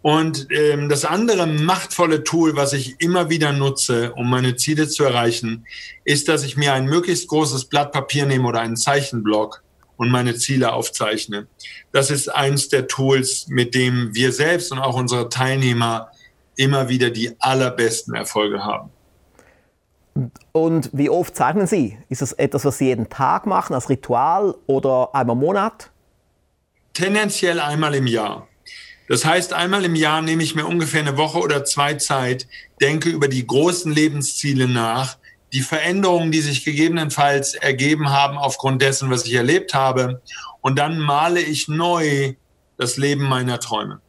Und 0.02 0.46
ähm, 0.50 0.88
das 0.88 1.04
andere 1.04 1.46
machtvolle 1.46 2.24
Tool, 2.24 2.56
was 2.56 2.72
ich 2.72 3.00
immer 3.00 3.28
wieder 3.28 3.52
nutze, 3.52 4.12
um 4.14 4.30
meine 4.30 4.56
Ziele 4.56 4.88
zu 4.88 5.04
erreichen, 5.04 5.66
ist, 6.04 6.28
dass 6.28 6.42
ich 6.42 6.56
mir 6.56 6.72
ein 6.72 6.86
möglichst 6.86 7.28
großes 7.28 7.66
Blatt 7.66 7.92
Papier 7.92 8.24
nehme 8.24 8.48
oder 8.48 8.60
einen 8.60 8.76
Zeichenblock 8.76 9.62
und 9.96 10.10
meine 10.10 10.34
Ziele 10.36 10.72
aufzeichne. 10.72 11.48
Das 11.92 12.10
ist 12.10 12.28
eins 12.28 12.68
der 12.68 12.86
Tools, 12.86 13.48
mit 13.48 13.74
dem 13.74 14.14
wir 14.14 14.32
selbst 14.32 14.72
und 14.72 14.78
auch 14.78 14.94
unsere 14.94 15.28
Teilnehmer 15.28 16.10
immer 16.56 16.88
wieder 16.88 17.10
die 17.10 17.36
allerbesten 17.38 18.14
Erfolge 18.14 18.64
haben. 18.64 18.90
Und 20.52 20.90
wie 20.92 21.08
oft 21.08 21.36
zeichnen 21.36 21.66
Sie? 21.66 21.98
Ist 22.08 22.22
es 22.22 22.32
etwas, 22.32 22.64
was 22.64 22.78
Sie 22.78 22.86
jeden 22.86 23.08
Tag 23.08 23.46
machen, 23.46 23.74
als 23.74 23.88
Ritual 23.88 24.54
oder 24.66 25.14
einmal 25.14 25.36
im 25.36 25.40
Monat? 25.40 25.90
Tendenziell 26.92 27.60
einmal 27.60 27.94
im 27.94 28.06
Jahr. 28.06 28.48
Das 29.08 29.24
heißt, 29.24 29.52
einmal 29.52 29.84
im 29.84 29.94
Jahr 29.94 30.22
nehme 30.22 30.42
ich 30.42 30.54
mir 30.54 30.66
ungefähr 30.66 31.00
eine 31.00 31.16
Woche 31.16 31.38
oder 31.38 31.64
zwei 31.64 31.94
Zeit, 31.94 32.46
denke 32.80 33.08
über 33.08 33.28
die 33.28 33.46
großen 33.46 33.90
Lebensziele 33.90 34.68
nach, 34.68 35.16
die 35.52 35.62
Veränderungen, 35.62 36.30
die 36.30 36.40
sich 36.40 36.64
gegebenenfalls 36.64 37.54
ergeben 37.54 38.10
haben 38.10 38.38
aufgrund 38.38 38.82
dessen, 38.82 39.10
was 39.10 39.26
ich 39.26 39.34
erlebt 39.34 39.74
habe. 39.74 40.22
Und 40.60 40.78
dann 40.78 40.98
male 41.00 41.40
ich 41.40 41.66
neu 41.66 42.34
das 42.76 42.96
Leben 42.96 43.24
meiner 43.24 43.58
Träume. 43.58 44.00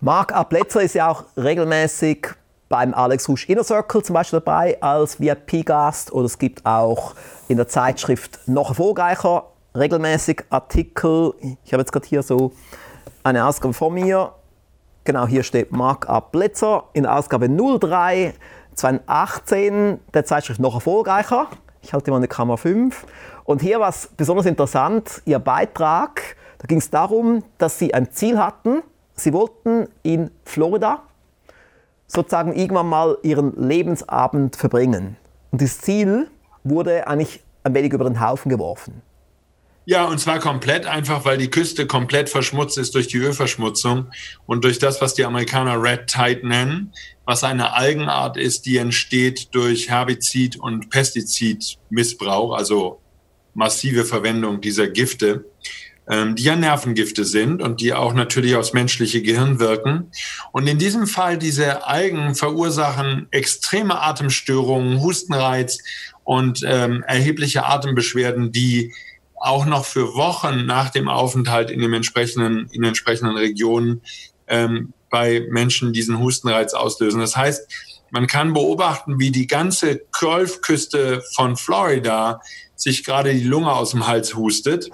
Marc 0.00 0.32
A. 0.32 0.44
Plätzer 0.44 0.82
ist 0.82 0.94
ja 0.94 1.08
auch 1.08 1.24
regelmäßig 1.36 2.28
beim 2.68 2.94
Alex 2.94 3.28
Rouge 3.28 3.46
Inner 3.48 3.64
Circle 3.64 4.02
zum 4.02 4.14
Beispiel 4.14 4.40
dabei 4.40 4.80
als 4.80 5.20
VIP-Gast 5.20 6.12
oder 6.12 6.26
es 6.26 6.38
gibt 6.38 6.64
auch 6.64 7.14
in 7.48 7.56
der 7.56 7.68
Zeitschrift 7.68 8.40
noch 8.46 8.70
erfolgreicher 8.70 9.44
regelmäßig 9.76 10.44
Artikel. 10.50 11.34
Ich 11.64 11.72
habe 11.72 11.82
jetzt 11.82 11.92
gerade 11.92 12.06
hier 12.06 12.22
so 12.22 12.52
eine 13.22 13.44
Ausgabe 13.46 13.74
vor 13.74 13.90
mir. 13.90 14.32
Genau, 15.04 15.26
hier 15.26 15.42
steht 15.42 15.72
Marc 15.72 16.08
A. 16.08 16.20
Plätzer 16.20 16.84
in 16.92 17.02
der 17.02 17.16
Ausgabe 17.16 17.48
03 17.48 18.34
2018 18.74 20.00
der 20.12 20.24
Zeitschrift 20.24 20.60
noch 20.60 20.74
erfolgreicher. 20.74 21.48
Ich 21.82 21.92
halte 21.92 22.10
mal 22.10 22.16
eine 22.18 22.28
Kamera 22.28 22.56
5. 22.56 23.04
Und 23.44 23.60
hier 23.60 23.78
war 23.80 23.90
es 23.90 24.08
besonders 24.16 24.46
interessant, 24.46 25.22
Ihr 25.26 25.38
Beitrag, 25.38 26.36
da 26.58 26.66
ging 26.66 26.78
es 26.78 26.88
darum, 26.88 27.44
dass 27.58 27.78
Sie 27.78 27.92
ein 27.92 28.10
Ziel 28.10 28.38
hatten. 28.38 28.82
Sie 29.14 29.32
wollten 29.34 29.88
in 30.02 30.30
Florida 30.44 31.02
sozusagen 32.06 32.54
irgendwann 32.54 32.88
mal 32.88 33.18
Ihren 33.22 33.52
Lebensabend 33.56 34.56
verbringen. 34.56 35.16
Und 35.50 35.62
das 35.62 35.78
Ziel 35.78 36.28
wurde 36.62 37.06
eigentlich 37.06 37.40
ein 37.62 37.74
wenig 37.74 37.92
über 37.92 38.04
den 38.04 38.20
Haufen 38.20 38.48
geworfen. 38.50 39.02
Ja, 39.86 40.06
und 40.06 40.18
zwar 40.18 40.38
komplett 40.38 40.86
einfach, 40.86 41.26
weil 41.26 41.36
die 41.36 41.50
Küste 41.50 41.86
komplett 41.86 42.30
verschmutzt 42.30 42.78
ist 42.78 42.94
durch 42.94 43.06
die 43.06 43.18
Ölverschmutzung 43.18 44.06
und 44.46 44.64
durch 44.64 44.78
das, 44.78 45.02
was 45.02 45.12
die 45.12 45.26
Amerikaner 45.26 45.82
Red 45.82 46.06
Tide 46.06 46.46
nennen, 46.46 46.92
was 47.26 47.44
eine 47.44 47.74
Algenart 47.74 48.38
ist, 48.38 48.64
die 48.64 48.78
entsteht 48.78 49.54
durch 49.54 49.90
Herbizid- 49.90 50.58
und 50.58 50.88
Pestizidmissbrauch, 50.88 52.56
also 52.56 53.00
massive 53.52 54.06
Verwendung 54.06 54.62
dieser 54.62 54.88
Gifte, 54.88 55.44
die 56.06 56.42
ja 56.42 56.56
Nervengifte 56.56 57.24
sind 57.24 57.62
und 57.62 57.80
die 57.80 57.94
auch 57.94 58.12
natürlich 58.12 58.56
aufs 58.56 58.72
menschliche 58.72 59.22
Gehirn 59.22 59.58
wirken. 59.58 60.10
Und 60.52 60.66
in 60.66 60.78
diesem 60.78 61.06
Fall, 61.06 61.38
diese 61.38 61.86
Algen 61.86 62.34
verursachen 62.34 63.26
extreme 63.30 64.00
Atemstörungen, 64.00 65.00
Hustenreiz 65.00 65.78
und 66.24 66.62
ähm, 66.66 67.02
erhebliche 67.06 67.64
Atembeschwerden, 67.64 68.52
die 68.52 68.92
auch 69.36 69.66
noch 69.66 69.84
für 69.84 70.14
Wochen 70.14 70.66
nach 70.66 70.90
dem 70.90 71.08
Aufenthalt 71.08 71.70
in, 71.70 71.80
dem 71.80 71.92
entsprechenden, 71.92 72.68
in 72.72 72.82
entsprechenden 72.82 73.36
Regionen 73.36 74.00
ähm, 74.46 74.92
bei 75.10 75.46
Menschen 75.50 75.92
diesen 75.92 76.18
Hustenreiz 76.18 76.74
auslösen. 76.74 77.20
Das 77.20 77.36
heißt, 77.36 77.70
man 78.10 78.26
kann 78.26 78.52
beobachten, 78.52 79.18
wie 79.18 79.30
die 79.30 79.46
ganze 79.46 80.02
Golfküste 80.12 81.22
von 81.34 81.56
Florida 81.56 82.40
sich 82.76 83.04
gerade 83.04 83.32
die 83.32 83.44
Lunge 83.44 83.72
aus 83.72 83.90
dem 83.90 84.06
Hals 84.06 84.34
hustet. 84.34 84.90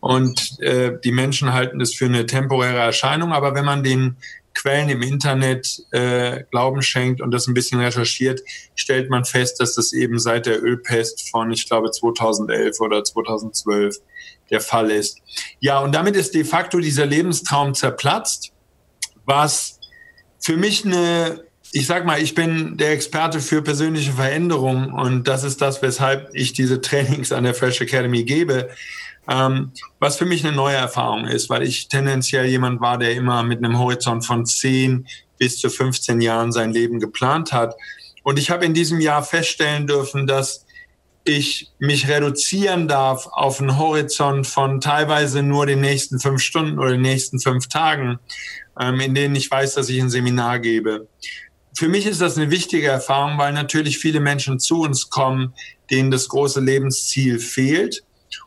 Und 0.00 0.60
äh, 0.60 0.92
die 1.02 1.12
Menschen 1.12 1.52
halten 1.52 1.80
es 1.80 1.94
für 1.94 2.06
eine 2.06 2.26
temporäre 2.26 2.78
Erscheinung. 2.78 3.32
Aber 3.32 3.54
wenn 3.54 3.64
man 3.64 3.82
den 3.82 4.16
Quellen 4.56 4.88
im 4.88 5.02
Internet 5.02 5.82
äh, 5.92 6.44
Glauben 6.50 6.82
schenkt 6.82 7.20
und 7.20 7.30
das 7.30 7.46
ein 7.46 7.54
bisschen 7.54 7.78
recherchiert, 7.78 8.40
stellt 8.74 9.10
man 9.10 9.24
fest, 9.24 9.60
dass 9.60 9.74
das 9.74 9.92
eben 9.92 10.18
seit 10.18 10.46
der 10.46 10.62
Ölpest 10.62 11.30
von, 11.30 11.50
ich 11.50 11.68
glaube, 11.68 11.90
2011 11.90 12.80
oder 12.80 13.04
2012 13.04 13.96
der 14.50 14.60
Fall 14.60 14.90
ist. 14.90 15.18
Ja, 15.60 15.80
und 15.80 15.94
damit 15.94 16.16
ist 16.16 16.34
de 16.34 16.44
facto 16.44 16.78
dieser 16.78 17.06
Lebenstraum 17.06 17.74
zerplatzt, 17.74 18.52
was 19.26 19.78
für 20.38 20.56
mich 20.56 20.84
eine, 20.84 21.44
ich 21.72 21.86
sag 21.86 22.06
mal, 22.06 22.20
ich 22.20 22.34
bin 22.34 22.76
der 22.76 22.92
Experte 22.92 23.40
für 23.40 23.62
persönliche 23.62 24.12
Veränderungen 24.12 24.92
und 24.92 25.28
das 25.28 25.44
ist 25.44 25.60
das, 25.60 25.82
weshalb 25.82 26.30
ich 26.32 26.52
diese 26.52 26.80
Trainings 26.80 27.32
an 27.32 27.44
der 27.44 27.54
Fresh 27.54 27.80
Academy 27.80 28.24
gebe. 28.24 28.70
Ähm, 29.28 29.72
was 29.98 30.16
für 30.16 30.24
mich 30.24 30.46
eine 30.46 30.54
neue 30.54 30.76
Erfahrung 30.76 31.26
ist, 31.26 31.50
weil 31.50 31.64
ich 31.64 31.88
tendenziell 31.88 32.46
jemand 32.46 32.80
war, 32.80 32.96
der 32.96 33.12
immer 33.12 33.42
mit 33.42 33.58
einem 33.58 33.78
Horizont 33.78 34.24
von 34.24 34.46
10 34.46 35.06
bis 35.38 35.58
zu 35.58 35.68
15 35.68 36.20
Jahren 36.20 36.52
sein 36.52 36.72
Leben 36.72 37.00
geplant 37.00 37.52
hat. 37.52 37.74
Und 38.22 38.38
ich 38.38 38.50
habe 38.50 38.64
in 38.64 38.72
diesem 38.72 39.00
Jahr 39.00 39.22
feststellen 39.22 39.86
dürfen, 39.86 40.26
dass 40.26 40.64
ich 41.24 41.72
mich 41.78 42.08
reduzieren 42.08 42.86
darf 42.86 43.26
auf 43.32 43.60
einen 43.60 43.78
Horizont 43.78 44.46
von 44.46 44.80
teilweise 44.80 45.42
nur 45.42 45.66
den 45.66 45.80
nächsten 45.80 46.20
fünf 46.20 46.40
Stunden 46.40 46.78
oder 46.78 46.90
den 46.90 47.02
nächsten 47.02 47.40
fünf 47.40 47.68
Tagen, 47.68 48.18
ähm, 48.80 49.00
in 49.00 49.14
denen 49.14 49.34
ich 49.34 49.50
weiß, 49.50 49.74
dass 49.74 49.88
ich 49.88 50.00
ein 50.00 50.10
Seminar 50.10 50.60
gebe. 50.60 51.08
Für 51.76 51.88
mich 51.88 52.06
ist 52.06 52.20
das 52.20 52.36
eine 52.36 52.50
wichtige 52.50 52.88
Erfahrung, 52.88 53.38
weil 53.38 53.52
natürlich 53.52 53.98
viele 53.98 54.20
Menschen 54.20 54.58
zu 54.58 54.80
uns 54.82 55.10
kommen, 55.10 55.52
denen 55.90 56.10
das 56.10 56.28
große 56.28 56.60
Lebensziel 56.60 57.38
fehlt 57.38 58.02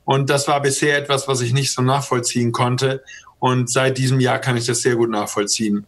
und 0.06 0.30
das 0.30 0.48
war 0.48 0.62
bisher 0.62 0.98
etwas, 0.98 1.28
was 1.28 1.42
ich 1.42 1.54
nicht 1.54 1.72
so 1.72 1.82
nachvollziehen 1.82 2.52
konnte. 2.52 3.04
Und 3.40 3.70
seit 3.70 3.98
diesem 3.98 4.20
Jahr 4.20 4.40
kann 4.40 4.58
ich 4.58 4.66
das 4.66 4.82
sehr 4.82 4.96
gut 4.96 5.10
nachvollziehen. 5.10 5.86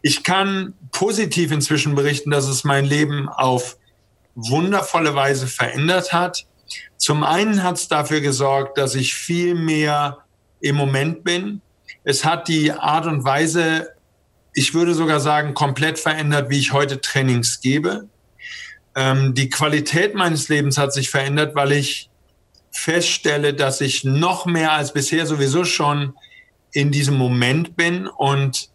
Ich 0.00 0.22
kann 0.22 0.74
positiv 0.90 1.52
inzwischen 1.52 1.94
berichten, 1.94 2.30
dass 2.30 2.48
es 2.48 2.64
mein 2.64 2.84
Leben 2.84 3.28
auf 3.28 3.76
wundervolle 4.34 5.14
Weise 5.14 5.46
verändert 5.46 6.12
hat. 6.12 6.46
Zum 6.96 7.24
einen 7.24 7.62
hat 7.62 7.76
es 7.76 7.88
dafür 7.88 8.20
gesorgt, 8.20 8.78
dass 8.78 8.94
ich 8.94 9.14
viel 9.14 9.54
mehr 9.54 10.18
im 10.60 10.76
Moment 10.76 11.24
bin. 11.24 11.60
Es 12.04 12.24
hat 12.24 12.48
die 12.48 12.72
Art 12.72 13.06
und 13.06 13.24
Weise, 13.24 13.88
ich 14.54 14.72
würde 14.72 14.94
sogar 14.94 15.20
sagen, 15.20 15.54
komplett 15.54 15.98
verändert, 15.98 16.48
wie 16.48 16.58
ich 16.58 16.72
heute 16.72 17.00
Trainings 17.00 17.60
gebe. 17.60 18.08
Ähm, 18.94 19.34
die 19.34 19.50
Qualität 19.50 20.14
meines 20.14 20.48
Lebens 20.48 20.78
hat 20.78 20.92
sich 20.92 21.10
verändert, 21.10 21.54
weil 21.54 21.72
ich 21.72 22.08
feststelle, 22.70 23.54
dass 23.54 23.80
ich 23.80 24.04
noch 24.04 24.46
mehr 24.46 24.72
als 24.72 24.92
bisher 24.92 25.26
sowieso 25.26 25.64
schon 25.64 26.14
in 26.72 26.90
diesem 26.90 27.16
Moment 27.16 27.76
bin 27.76 28.06
und 28.06 28.68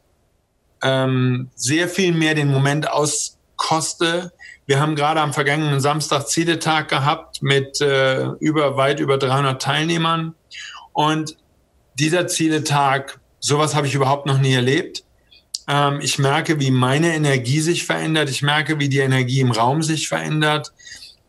ähm, 0.82 1.50
sehr 1.56 1.88
viel 1.90 2.14
mehr 2.14 2.36
den 2.36 2.50
Moment 2.50 2.90
auskoste. 2.90 4.32
Wir 4.66 4.80
haben 4.80 4.96
gerade 4.96 5.22
am 5.22 5.34
vergangenen 5.34 5.82
Samstag 5.82 6.28
Zieletag 6.28 6.90
gehabt 6.90 7.42
mit 7.42 7.82
äh, 7.82 8.26
über 8.40 8.78
weit 8.78 9.00
über 9.00 9.18
300 9.18 9.62
Teilnehmern 9.62 10.36
und 10.94 11.36
dieser 11.96 12.28
Zieletag, 12.28 13.20
sowas 13.40 13.76
habe 13.76 13.88
ich 13.88 13.96
überhaupt 13.96 14.26
noch 14.26 14.38
nie 14.38 14.54
erlebt. 14.54 15.04
Ähm, 15.70 16.00
ich 16.02 16.20
merke, 16.20 16.60
wie 16.60 16.72
meine 16.72 17.14
Energie 17.14 17.62
sich 17.62 17.86
verändert. 17.86 18.30
Ich 18.30 18.42
merke, 18.42 18.80
wie 18.80 18.90
die 18.90 19.00
Energie 19.00 19.40
im 19.40 19.52
Raum 19.52 19.84
sich 19.84 20.08
verändert 20.08 20.74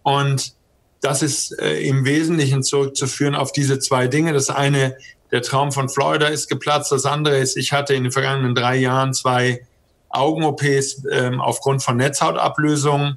und 0.02 0.54
das 1.00 1.22
ist 1.22 1.58
äh, 1.58 1.80
im 1.80 2.04
Wesentlichen 2.04 2.62
zurückzuführen 2.62 3.34
auf 3.34 3.52
diese 3.52 3.78
zwei 3.78 4.06
Dinge. 4.06 4.32
Das 4.32 4.50
eine, 4.50 4.96
der 5.30 5.42
Traum 5.42 5.72
von 5.72 5.88
Florida 5.88 6.26
ist 6.26 6.48
geplatzt. 6.48 6.92
Das 6.92 7.06
andere 7.06 7.38
ist, 7.38 7.56
ich 7.56 7.72
hatte 7.72 7.94
in 7.94 8.04
den 8.04 8.12
vergangenen 8.12 8.54
drei 8.54 8.76
Jahren 8.76 9.14
zwei 9.14 9.66
Augen-OPs 10.10 11.04
ähm, 11.10 11.40
aufgrund 11.40 11.82
von 11.82 11.96
Netzhautablösungen, 11.96 13.16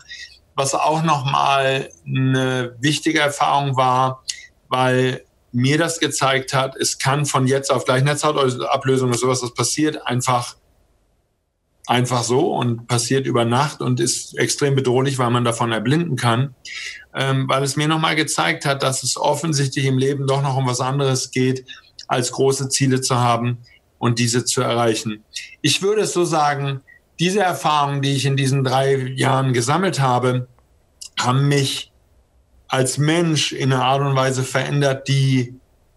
was 0.56 0.76
auch 0.76 1.04
nochmal 1.04 1.90
eine 2.06 2.76
wichtige 2.80 3.20
Erfahrung 3.20 3.76
war, 3.76 4.24
weil 4.70 5.24
mir 5.52 5.78
das 5.78 6.00
gezeigt 6.00 6.54
hat, 6.54 6.76
es 6.76 6.98
kann 6.98 7.26
von 7.26 7.48
jetzt 7.48 7.72
auf 7.72 7.86
gleich 7.86 8.04
Netzhautablösung 8.04 9.10
oder 9.10 9.18
sowas, 9.18 9.44
was 9.44 9.54
passiert, 9.54 10.06
einfach 10.08 10.56
einfach 11.88 12.24
so 12.24 12.56
und 12.56 12.88
passiert 12.88 13.28
über 13.28 13.46
Nacht 13.46 13.82
und 13.82 14.00
ist 14.00 14.38
extrem 14.38 14.76
bedrohlich, 14.76 15.18
weil 15.18 15.30
man 15.32 15.44
davon 15.44 15.72
erblinden 15.72 16.16
kann, 16.16 16.56
ähm, 17.14 17.48
weil 17.50 17.64
es 17.64 17.76
mir 17.76 17.88
nochmal 17.88 18.16
gezeigt 18.16 18.66
hat, 18.66 18.84
dass 18.84 19.04
es 19.04 19.18
offensichtlich 19.18 19.86
im 19.86 19.98
Leben 19.98 20.26
doch 20.26 20.42
noch 20.42 20.56
um 20.56 20.66
was 20.66 20.80
anderes 20.80 21.32
geht, 21.32 21.66
als 22.08 22.32
große 22.32 22.70
Ziele 22.70 23.02
zu 23.02 23.18
haben 23.18 23.60
und 24.00 24.20
diese 24.20 24.46
zu 24.46 24.62
erreichen. 24.62 25.24
Ich 25.62 25.82
würde 25.82 26.02
es 26.02 26.14
so 26.14 26.24
sagen, 26.24 26.82
diese 27.20 27.42
Erfahrungen, 27.42 28.02
die 28.02 28.16
ich 28.16 28.26
in 28.26 28.38
diesen 28.38 28.64
drei 28.64 28.96
Jahren 29.16 29.54
gesammelt 29.54 30.00
habe, 30.00 30.48
haben 31.20 31.48
mich 31.48 31.92
als 32.68 32.98
Mensch 32.98 33.52
in 33.52 33.72
einer 33.72 33.84
Art 33.84 34.02
und 34.02 34.16
Weise 34.16 34.44
verändert, 34.44 35.08
die 35.08 35.56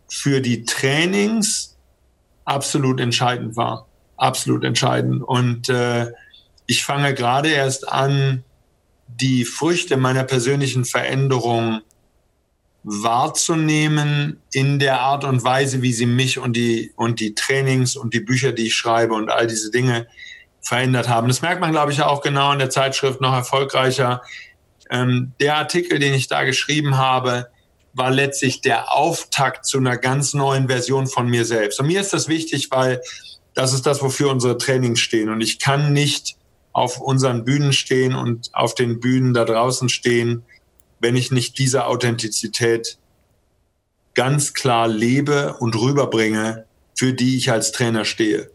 für 0.08 0.40
die 0.40 0.64
Trainings 0.64 1.76
absolut 2.44 3.00
entscheidend 3.00 3.56
war 3.56 3.86
absolut 4.16 4.64
entscheidend. 4.64 5.22
Und 5.22 5.68
äh, 5.68 6.12
ich 6.66 6.84
fange 6.84 7.14
gerade 7.14 7.50
erst 7.50 7.88
an, 7.88 8.44
die 9.08 9.44
Früchte 9.44 9.96
meiner 9.96 10.24
persönlichen 10.24 10.84
Veränderung 10.84 11.80
wahrzunehmen 12.82 14.40
in 14.52 14.78
der 14.78 15.00
Art 15.00 15.24
und 15.24 15.42
Weise, 15.42 15.82
wie 15.82 15.92
sie 15.92 16.06
mich 16.06 16.38
und 16.38 16.54
die, 16.54 16.92
und 16.96 17.18
die 17.18 17.34
Trainings 17.34 17.96
und 17.96 18.14
die 18.14 18.20
Bücher, 18.20 18.52
die 18.52 18.68
ich 18.68 18.76
schreibe 18.76 19.14
und 19.14 19.28
all 19.28 19.46
diese 19.46 19.70
Dinge 19.70 20.06
verändert 20.60 21.08
haben. 21.08 21.28
Das 21.28 21.42
merkt 21.42 21.60
man, 21.60 21.72
glaube 21.72 21.92
ich, 21.92 22.02
auch 22.02 22.20
genau 22.20 22.52
in 22.52 22.58
der 22.58 22.70
Zeitschrift 22.70 23.20
noch 23.20 23.32
erfolgreicher. 23.32 24.22
Ähm, 24.90 25.32
der 25.40 25.56
Artikel, 25.56 25.98
den 25.98 26.14
ich 26.14 26.28
da 26.28 26.44
geschrieben 26.44 26.96
habe, 26.96 27.48
war 27.92 28.10
letztlich 28.10 28.60
der 28.60 28.92
Auftakt 28.92 29.64
zu 29.64 29.78
einer 29.78 29.96
ganz 29.96 30.34
neuen 30.34 30.68
Version 30.68 31.06
von 31.06 31.28
mir 31.28 31.44
selbst. 31.44 31.80
Und 31.80 31.86
mir 31.86 32.00
ist 32.00 32.12
das 32.12 32.28
wichtig, 32.28 32.70
weil 32.70 33.00
das 33.56 33.72
ist 33.72 33.86
das, 33.86 34.02
wofür 34.02 34.30
unsere 34.30 34.58
Trainings 34.58 35.00
stehen. 35.00 35.30
Und 35.30 35.40
ich 35.40 35.58
kann 35.58 35.92
nicht 35.94 36.36
auf 36.72 37.00
unseren 37.00 37.44
Bühnen 37.44 37.72
stehen 37.72 38.14
und 38.14 38.50
auf 38.52 38.74
den 38.74 39.00
Bühnen 39.00 39.32
da 39.32 39.46
draußen 39.46 39.88
stehen, 39.88 40.44
wenn 41.00 41.16
ich 41.16 41.32
nicht 41.32 41.58
diese 41.58 41.86
Authentizität 41.86 42.98
ganz 44.14 44.52
klar 44.52 44.88
lebe 44.88 45.56
und 45.58 45.74
rüberbringe, 45.74 46.66
für 46.94 47.14
die 47.14 47.38
ich 47.38 47.50
als 47.50 47.72
Trainer 47.72 48.04
stehe. 48.04 48.50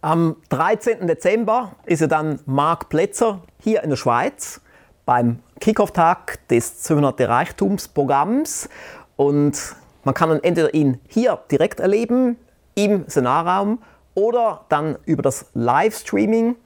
Am 0.00 0.36
13. 0.48 1.06
Dezember 1.06 1.76
ist 1.84 2.00
er 2.00 2.08
dann 2.08 2.40
Marc 2.46 2.88
Plätzer 2.88 3.42
hier 3.62 3.82
in 3.82 3.90
der 3.90 3.96
Schweiz 3.96 4.62
beim 5.04 5.40
Kickoff-Tag 5.60 6.48
des 6.48 6.80
200 6.82 7.20
Reichtumsprogramms 7.20 8.70
und 9.16 9.58
man 10.04 10.14
kann 10.14 10.30
dann 10.30 10.42
entweder 10.42 10.72
ihn 10.72 11.00
hier 11.06 11.38
direkt 11.50 11.80
erleben 11.80 12.38
im 12.74 13.04
Seminarraum 13.06 13.80
oder 14.14 14.64
dann 14.68 14.96
über 15.06 15.22
das 15.22 15.46
Livestreaming. 15.54 16.56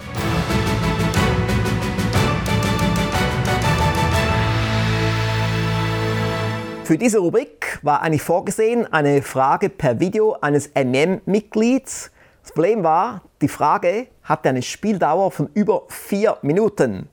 Für 6.88 6.96
diese 6.96 7.18
Rubrik 7.18 7.80
war 7.82 8.00
eigentlich 8.00 8.22
vorgesehen 8.22 8.90
eine 8.90 9.20
Frage 9.20 9.68
per 9.68 10.00
Video 10.00 10.38
eines 10.40 10.70
MM-Mitglieds. 10.74 12.10
Das 12.42 12.52
Problem 12.52 12.82
war, 12.82 13.20
die 13.42 13.48
Frage 13.48 14.06
hatte 14.22 14.48
eine 14.48 14.62
Spieldauer 14.62 15.30
von 15.30 15.50
über 15.52 15.82
vier 15.88 16.38
Minuten. 16.40 17.10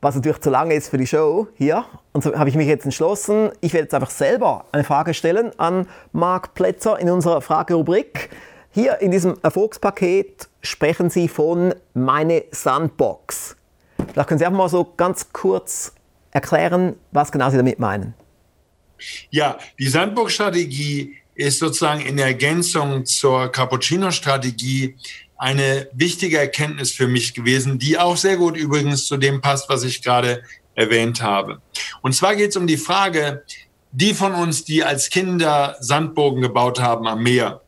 Was 0.00 0.14
natürlich 0.14 0.38
zu 0.38 0.50
lange 0.50 0.74
ist 0.74 0.90
für 0.90 0.98
die 0.98 1.06
Show 1.06 1.48
hier. 1.56 1.84
Und 2.12 2.22
so 2.22 2.34
habe 2.36 2.48
ich 2.48 2.54
mich 2.54 2.68
jetzt 2.68 2.84
entschlossen, 2.84 3.50
ich 3.60 3.72
werde 3.72 3.84
jetzt 3.84 3.94
einfach 3.94 4.10
selber 4.10 4.66
eine 4.70 4.84
Frage 4.84 5.12
stellen 5.12 5.50
an 5.58 5.88
Marc 6.12 6.54
Plätzer 6.54 6.98
in 7.00 7.10
unserer 7.10 7.40
Fragerubrik. 7.40 8.30
Hier 8.70 9.00
in 9.00 9.10
diesem 9.10 9.36
Erfolgspaket 9.42 10.48
sprechen 10.62 11.10
Sie 11.10 11.26
von 11.26 11.74
meine 11.94 12.44
Sandbox. 12.52 13.56
Vielleicht 14.12 14.28
können 14.28 14.38
Sie 14.38 14.46
einfach 14.46 14.58
mal 14.58 14.68
so 14.68 14.92
ganz 14.96 15.32
kurz 15.32 15.92
erklären, 16.30 16.94
was 17.10 17.32
genau 17.32 17.50
Sie 17.50 17.56
damit 17.56 17.80
meinen. 17.80 18.14
Ja, 19.30 19.58
die 19.78 19.88
Sandburg-Strategie 19.88 21.16
ist 21.34 21.58
sozusagen 21.58 22.00
in 22.02 22.18
Ergänzung 22.18 23.04
zur 23.04 23.50
Cappuccino-Strategie 23.50 24.96
eine 25.38 25.88
wichtige 25.92 26.38
Erkenntnis 26.38 26.92
für 26.92 27.06
mich 27.06 27.32
gewesen, 27.32 27.78
die 27.78 27.96
auch 27.96 28.16
sehr 28.16 28.36
gut 28.36 28.56
übrigens 28.56 29.06
zu 29.06 29.16
dem 29.16 29.40
passt, 29.40 29.68
was 29.68 29.84
ich 29.84 30.02
gerade 30.02 30.42
erwähnt 30.74 31.22
habe. 31.22 31.62
Und 32.02 32.14
zwar 32.14 32.36
geht 32.36 32.50
es 32.50 32.56
um 32.56 32.66
die 32.66 32.76
Frage, 32.76 33.44
die 33.92 34.14
von 34.14 34.34
uns, 34.34 34.64
die 34.64 34.84
als 34.84 35.10
Kinder 35.10 35.76
Sandburgen 35.80 36.42
gebaut 36.42 36.80
haben 36.80 37.06
am 37.06 37.22
Meer, 37.22 37.62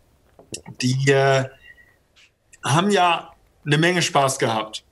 die 0.82 1.10
äh, 1.10 1.44
haben 2.64 2.90
ja 2.90 3.30
eine 3.64 3.78
Menge 3.78 4.02
Spaß 4.02 4.38
gehabt. 4.38 4.84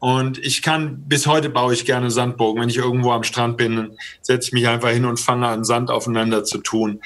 Und 0.00 0.38
ich 0.38 0.62
kann, 0.62 1.02
bis 1.08 1.26
heute 1.26 1.50
baue 1.50 1.74
ich 1.74 1.84
gerne 1.84 2.10
Sandburgen. 2.10 2.62
Wenn 2.62 2.68
ich 2.68 2.76
irgendwo 2.76 3.10
am 3.10 3.24
Strand 3.24 3.56
bin, 3.56 3.96
setze 4.20 4.48
ich 4.48 4.52
mich 4.52 4.68
einfach 4.68 4.90
hin 4.90 5.04
und 5.04 5.18
fange 5.18 5.48
an, 5.48 5.64
Sand 5.64 5.90
aufeinander 5.90 6.44
zu 6.44 6.58
tun. 6.58 7.00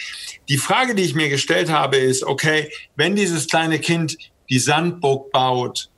Die 0.51 0.59
Frage, 0.59 0.95
die 0.95 1.03
ich 1.03 1.15
mir 1.15 1.31
gestellt 1.31 1.71
habe, 1.71 1.97
ist, 1.97 2.23
okay, 2.23 2.71
wenn 2.95 3.17
dieses 3.17 3.47
kleine 3.47 3.79
Kind 3.79 4.19
die 4.49 4.59
Sandburg 4.59 5.31
baut, 5.33 5.91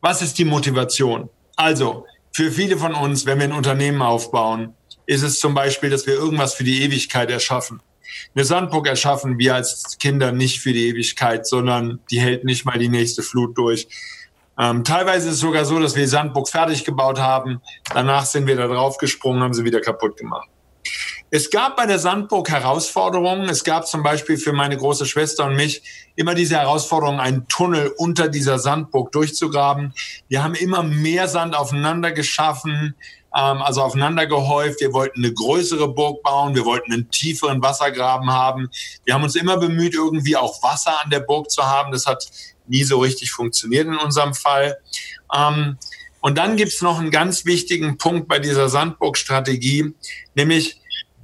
was 0.00 0.22
ist 0.22 0.38
die 0.38 0.44
Motivation? 0.44 1.28
Also, 1.56 2.06
für 2.32 2.52
viele 2.52 2.76
von 2.76 2.94
uns, 2.94 3.26
wenn 3.26 3.38
wir 3.38 3.46
ein 3.46 3.52
Unternehmen 3.52 4.02
aufbauen, 4.02 4.74
ist 5.06 5.22
es 5.22 5.40
zum 5.40 5.54
Beispiel, 5.54 5.90
dass 5.90 6.06
wir 6.06 6.14
irgendwas 6.14 6.54
für 6.54 6.64
die 6.64 6.82
Ewigkeit 6.82 7.30
erschaffen. 7.30 7.80
Eine 8.34 8.44
Sandburg 8.44 8.86
erschaffen 8.86 9.38
wir 9.38 9.54
als 9.54 9.98
Kinder 9.98 10.32
nicht 10.32 10.60
für 10.60 10.72
die 10.72 10.88
Ewigkeit, 10.88 11.46
sondern 11.46 12.00
die 12.10 12.20
hält 12.20 12.44
nicht 12.44 12.64
mal 12.64 12.78
die 12.78 12.88
nächste 12.88 13.22
Flut 13.22 13.56
durch. 13.56 13.88
Ähm, 14.58 14.84
teilweise 14.84 15.28
ist 15.28 15.34
es 15.34 15.40
sogar 15.40 15.64
so, 15.64 15.78
dass 15.78 15.94
wir 15.94 16.02
die 16.02 16.08
Sandburg 16.08 16.48
fertig 16.48 16.84
gebaut 16.84 17.18
haben. 17.18 17.60
Danach 17.92 18.26
sind 18.26 18.46
wir 18.46 18.56
da 18.56 18.66
drauf 18.66 18.98
gesprungen, 18.98 19.42
haben 19.42 19.54
sie 19.54 19.64
wieder 19.64 19.80
kaputt 19.80 20.16
gemacht. 20.16 20.48
Es 21.30 21.50
gab 21.50 21.76
bei 21.76 21.84
der 21.84 21.98
Sandburg 21.98 22.48
Herausforderungen. 22.48 23.50
Es 23.50 23.62
gab 23.62 23.86
zum 23.86 24.02
Beispiel 24.02 24.38
für 24.38 24.54
meine 24.54 24.78
große 24.78 25.04
Schwester 25.04 25.44
und 25.44 25.56
mich 25.56 25.82
immer 26.16 26.34
diese 26.34 26.56
Herausforderung, 26.56 27.20
einen 27.20 27.46
Tunnel 27.48 27.92
unter 27.98 28.28
dieser 28.28 28.58
Sandburg 28.58 29.12
durchzugraben. 29.12 29.92
Wir 30.28 30.42
haben 30.42 30.54
immer 30.54 30.82
mehr 30.82 31.28
Sand 31.28 31.54
aufeinander 31.54 32.12
geschaffen, 32.12 32.94
ähm, 33.36 33.60
also 33.60 33.82
aufeinander 33.82 34.26
gehäuft. 34.26 34.80
Wir 34.80 34.94
wollten 34.94 35.22
eine 35.22 35.34
größere 35.34 35.88
Burg 35.88 36.22
bauen. 36.22 36.54
Wir 36.54 36.64
wollten 36.64 36.94
einen 36.94 37.10
tieferen 37.10 37.60
Wassergraben 37.60 38.32
haben. 38.32 38.70
Wir 39.04 39.12
haben 39.12 39.22
uns 39.22 39.36
immer 39.36 39.58
bemüht, 39.58 39.92
irgendwie 39.92 40.36
auch 40.36 40.62
Wasser 40.62 40.94
an 41.04 41.10
der 41.10 41.20
Burg 41.20 41.50
zu 41.50 41.62
haben. 41.62 41.92
Das 41.92 42.06
hat 42.06 42.26
nie 42.66 42.84
so 42.84 43.00
richtig 43.00 43.32
funktioniert 43.32 43.86
in 43.86 43.98
unserem 43.98 44.32
Fall. 44.32 44.78
Ähm, 45.36 45.76
und 46.20 46.38
dann 46.38 46.56
gibt 46.56 46.72
es 46.72 46.80
noch 46.80 46.98
einen 46.98 47.10
ganz 47.10 47.44
wichtigen 47.44 47.98
Punkt 47.98 48.28
bei 48.28 48.38
dieser 48.38 48.68
Sandburg-Strategie, 48.68 49.94
nämlich 50.34 50.77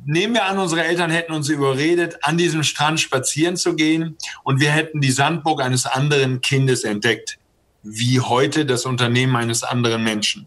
nehmen 0.05 0.35
wir 0.35 0.45
an, 0.45 0.59
unsere 0.59 0.85
Eltern 0.85 1.11
hätten 1.11 1.33
uns 1.33 1.49
überredet, 1.49 2.19
an 2.23 2.37
diesem 2.37 2.63
Strand 2.63 3.01
spazieren 3.01 3.57
zu 3.57 3.75
gehen 3.75 4.17
und 4.43 4.61
wir 4.61 4.71
hätten 4.71 5.01
die 5.01 5.11
Sandburg 5.11 5.63
eines 5.63 5.87
anderen 5.87 6.41
Kindes 6.41 6.85
entdeckt, 6.85 7.39
wie 7.83 8.21
heute 8.21 8.67
das 8.67 8.87
Unternehmen 8.87 9.37
eines 9.37 9.63
anderen 9.63 10.05
Menschen. 10.05 10.47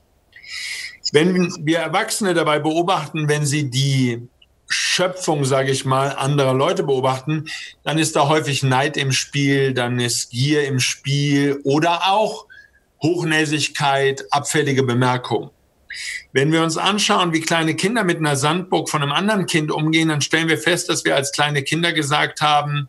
Wenn 1.11 1.53
wir 1.65 1.79
Erwachsene 1.79 2.33
dabei 2.33 2.59
beobachten, 2.59 3.29
wenn 3.29 3.45
sie 3.45 3.69
die 3.69 4.27
Schöpfung, 4.67 5.45
sage 5.45 5.71
ich 5.71 5.85
mal, 5.85 6.09
anderer 6.09 6.53
Leute 6.53 6.83
beobachten, 6.83 7.45
dann 7.83 7.97
ist 7.97 8.15
da 8.15 8.27
häufig 8.27 8.63
Neid 8.63 8.97
im 8.97 9.13
Spiel, 9.13 9.73
dann 9.73 9.99
ist 9.99 10.31
Gier 10.31 10.67
im 10.67 10.79
Spiel 10.79 11.61
oder 11.63 12.11
auch 12.11 12.47
Hochnäsigkeit, 13.01 14.25
abfällige 14.31 14.83
Bemerkungen. 14.83 15.51
Wenn 16.33 16.51
wir 16.51 16.63
uns 16.63 16.77
anschauen, 16.77 17.33
wie 17.33 17.41
kleine 17.41 17.75
Kinder 17.75 18.03
mit 18.03 18.17
einer 18.17 18.35
Sandburg 18.35 18.89
von 18.89 19.01
einem 19.01 19.11
anderen 19.11 19.45
Kind 19.45 19.71
umgehen, 19.71 20.09
dann 20.09 20.21
stellen 20.21 20.47
wir 20.47 20.57
fest, 20.57 20.89
dass 20.89 21.05
wir 21.05 21.15
als 21.15 21.31
kleine 21.31 21.63
Kinder 21.63 21.93
gesagt 21.93 22.41
haben, 22.41 22.87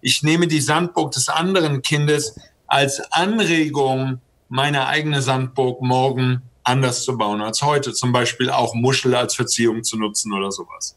ich 0.00 0.22
nehme 0.22 0.46
die 0.46 0.60
Sandburg 0.60 1.12
des 1.12 1.28
anderen 1.28 1.82
Kindes 1.82 2.38
als 2.66 3.00
Anregung, 3.12 4.20
meine 4.48 4.86
eigene 4.86 5.22
Sandburg 5.22 5.82
morgen 5.82 6.42
anders 6.62 7.04
zu 7.04 7.16
bauen 7.16 7.40
als 7.40 7.62
heute. 7.62 7.92
Zum 7.92 8.12
Beispiel 8.12 8.50
auch 8.50 8.74
Muschel 8.74 9.14
als 9.14 9.34
Verziehung 9.34 9.82
zu 9.82 9.96
nutzen 9.96 10.32
oder 10.32 10.52
sowas. 10.52 10.96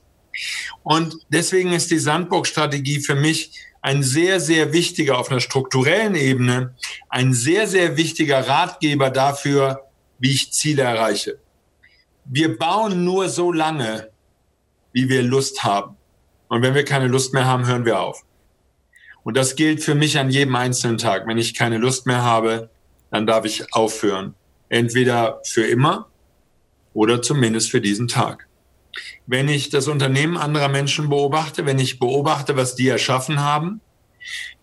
Und 0.84 1.18
deswegen 1.30 1.74
ist 1.74 1.92
die 1.92 2.00
Sandburg-Strategie 2.00 3.00
für 3.00 3.16
mich 3.16 3.52
ein 3.82 4.04
sehr, 4.04 4.40
sehr 4.40 4.74
wichtiger, 4.74 5.18
auf 5.18 5.32
einer 5.32 5.40
strukturellen 5.40 6.16
Ebene, 6.16 6.76
ein 7.08 7.34
sehr, 7.34 7.68
sehr 7.68 7.98
wichtiger 7.98 8.48
Ratgeber 8.48 9.10
dafür, 9.10 9.88
wie 10.19 10.32
ich 10.32 10.51
Ziele 10.51 10.84
erreiche. 10.84 11.39
Wir 12.25 12.58
bauen 12.58 13.03
nur 13.03 13.29
so 13.29 13.51
lange, 13.51 14.10
wie 14.91 15.10
wir 15.10 15.23
Lust 15.23 15.63
haben. 15.63 15.95
Und 16.47 16.62
wenn 16.62 16.75
wir 16.75 16.86
keine 16.86 17.08
Lust 17.08 17.34
mehr 17.34 17.45
haben, 17.45 17.67
hören 17.67 17.86
wir 17.86 17.99
auf. 17.99 18.23
Und 19.23 19.36
das 19.38 19.55
gilt 19.55 19.84
für 19.84 19.95
mich 19.95 20.17
an 20.17 20.29
jedem 20.29 20.55
einzelnen 20.55 20.97
Tag. 20.97 21.27
Wenn 21.27 21.38
ich 21.38 21.53
keine 21.53 21.77
Lust 21.77 22.05
mehr 22.05 22.23
habe, 22.23 22.69
dann 23.12 23.27
darf 23.27 23.45
ich 23.45 23.73
aufhören. 23.73 24.36
Entweder 24.69 25.41
für 25.45 25.65
immer 25.65 26.08
oder 26.93 27.21
zumindest 27.21 27.71
für 27.71 27.82
diesen 27.82 28.08
Tag 28.08 28.49
wenn 29.27 29.47
ich 29.47 29.69
das 29.69 29.88
Unternehmen 29.88 30.38
anderer 30.38 30.69
Menschen 30.69 31.10
beobachte, 31.10 31.65
wenn 31.65 31.79
ich 31.79 31.99
beobachte, 31.99 32.58
was 32.58 32.75
die 32.75 32.88
erschaffen 32.88 33.39
haben, 33.39 33.82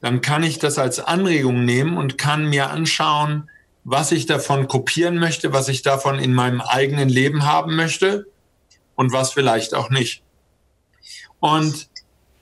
dann 0.01 0.21
kann 0.21 0.43
ich 0.43 0.59
das 0.59 0.79
als 0.79 0.99
Anregung 0.99 1.65
nehmen 1.65 1.97
und 1.97 2.19
kann 2.19 2.49
mir 2.49 2.71
anschauen, 2.71 3.49
was 3.89 4.11
ich 4.11 4.27
davon 4.27 4.67
kopieren 4.67 5.17
möchte, 5.17 5.53
was 5.53 5.69
ich 5.69 5.83
davon 5.83 6.19
in 6.19 6.35
meinem 6.35 6.61
eigenen 6.61 7.09
Leben 7.09 7.45
haben 7.45 7.77
möchte 7.77 8.27
und 8.97 9.13
was 9.13 9.33
vielleicht 9.33 9.75
auch 9.75 9.91
nicht. 9.91 10.25
Und 11.39 11.89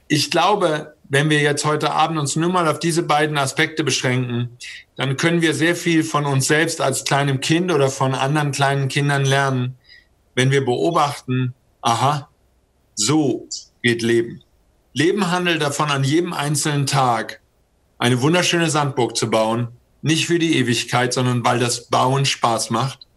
ich 0.08 0.30
glaube, 0.30 0.96
wenn 1.10 1.28
wir 1.28 1.42
jetzt 1.42 1.66
heute 1.66 1.92
Abend 1.92 2.18
uns 2.18 2.34
nur 2.34 2.48
mal 2.48 2.66
auf 2.66 2.78
diese 2.78 3.02
beiden 3.02 3.36
Aspekte 3.36 3.84
beschränken, 3.84 4.56
dann 4.96 5.18
können 5.18 5.42
wir 5.42 5.52
sehr 5.52 5.76
viel 5.76 6.02
von 6.02 6.24
uns 6.24 6.46
selbst 6.46 6.80
als 6.80 7.04
kleinem 7.04 7.40
Kind 7.40 7.70
oder 7.70 7.90
von 7.90 8.14
anderen 8.14 8.50
kleinen 8.50 8.88
Kindern 8.88 9.26
lernen, 9.26 9.76
wenn 10.34 10.50
wir 10.50 10.64
beobachten, 10.64 11.52
aha, 11.82 12.30
so 12.94 13.46
geht 13.82 14.00
Leben. 14.00 14.42
Leben 14.94 15.30
handelt 15.30 15.60
davon, 15.60 15.90
an 15.90 16.04
jedem 16.04 16.32
einzelnen 16.32 16.86
Tag 16.86 17.42
eine 17.98 18.22
wunderschöne 18.22 18.70
Sandburg 18.70 19.14
zu 19.14 19.28
bauen, 19.28 19.68
nicht 20.04 20.26
für 20.26 20.38
die 20.38 20.58
Ewigkeit, 20.58 21.14
sondern 21.14 21.44
weil 21.44 21.58
das 21.58 21.88
Bauen 21.88 22.26
Spaß 22.26 22.68
macht. 22.68 23.08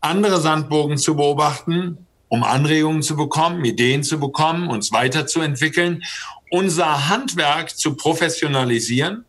Andere 0.00 0.40
Sandbogen 0.40 0.98
zu 0.98 1.14
beobachten, 1.14 2.06
um 2.28 2.42
Anregungen 2.42 3.02
zu 3.02 3.16
bekommen, 3.16 3.64
Ideen 3.64 4.02
zu 4.02 4.18
bekommen, 4.18 4.68
uns 4.68 4.92
weiterzuentwickeln, 4.92 6.02
unser 6.50 7.08
Handwerk 7.08 7.70
zu 7.70 7.94
professionalisieren, 7.94 9.24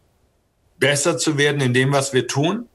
besser 0.79 1.19
zu 1.19 1.37
werden 1.37 1.61
in 1.61 1.75
dem, 1.75 1.91
was 1.93 2.13
wir 2.13 2.25
tun. 2.25 2.67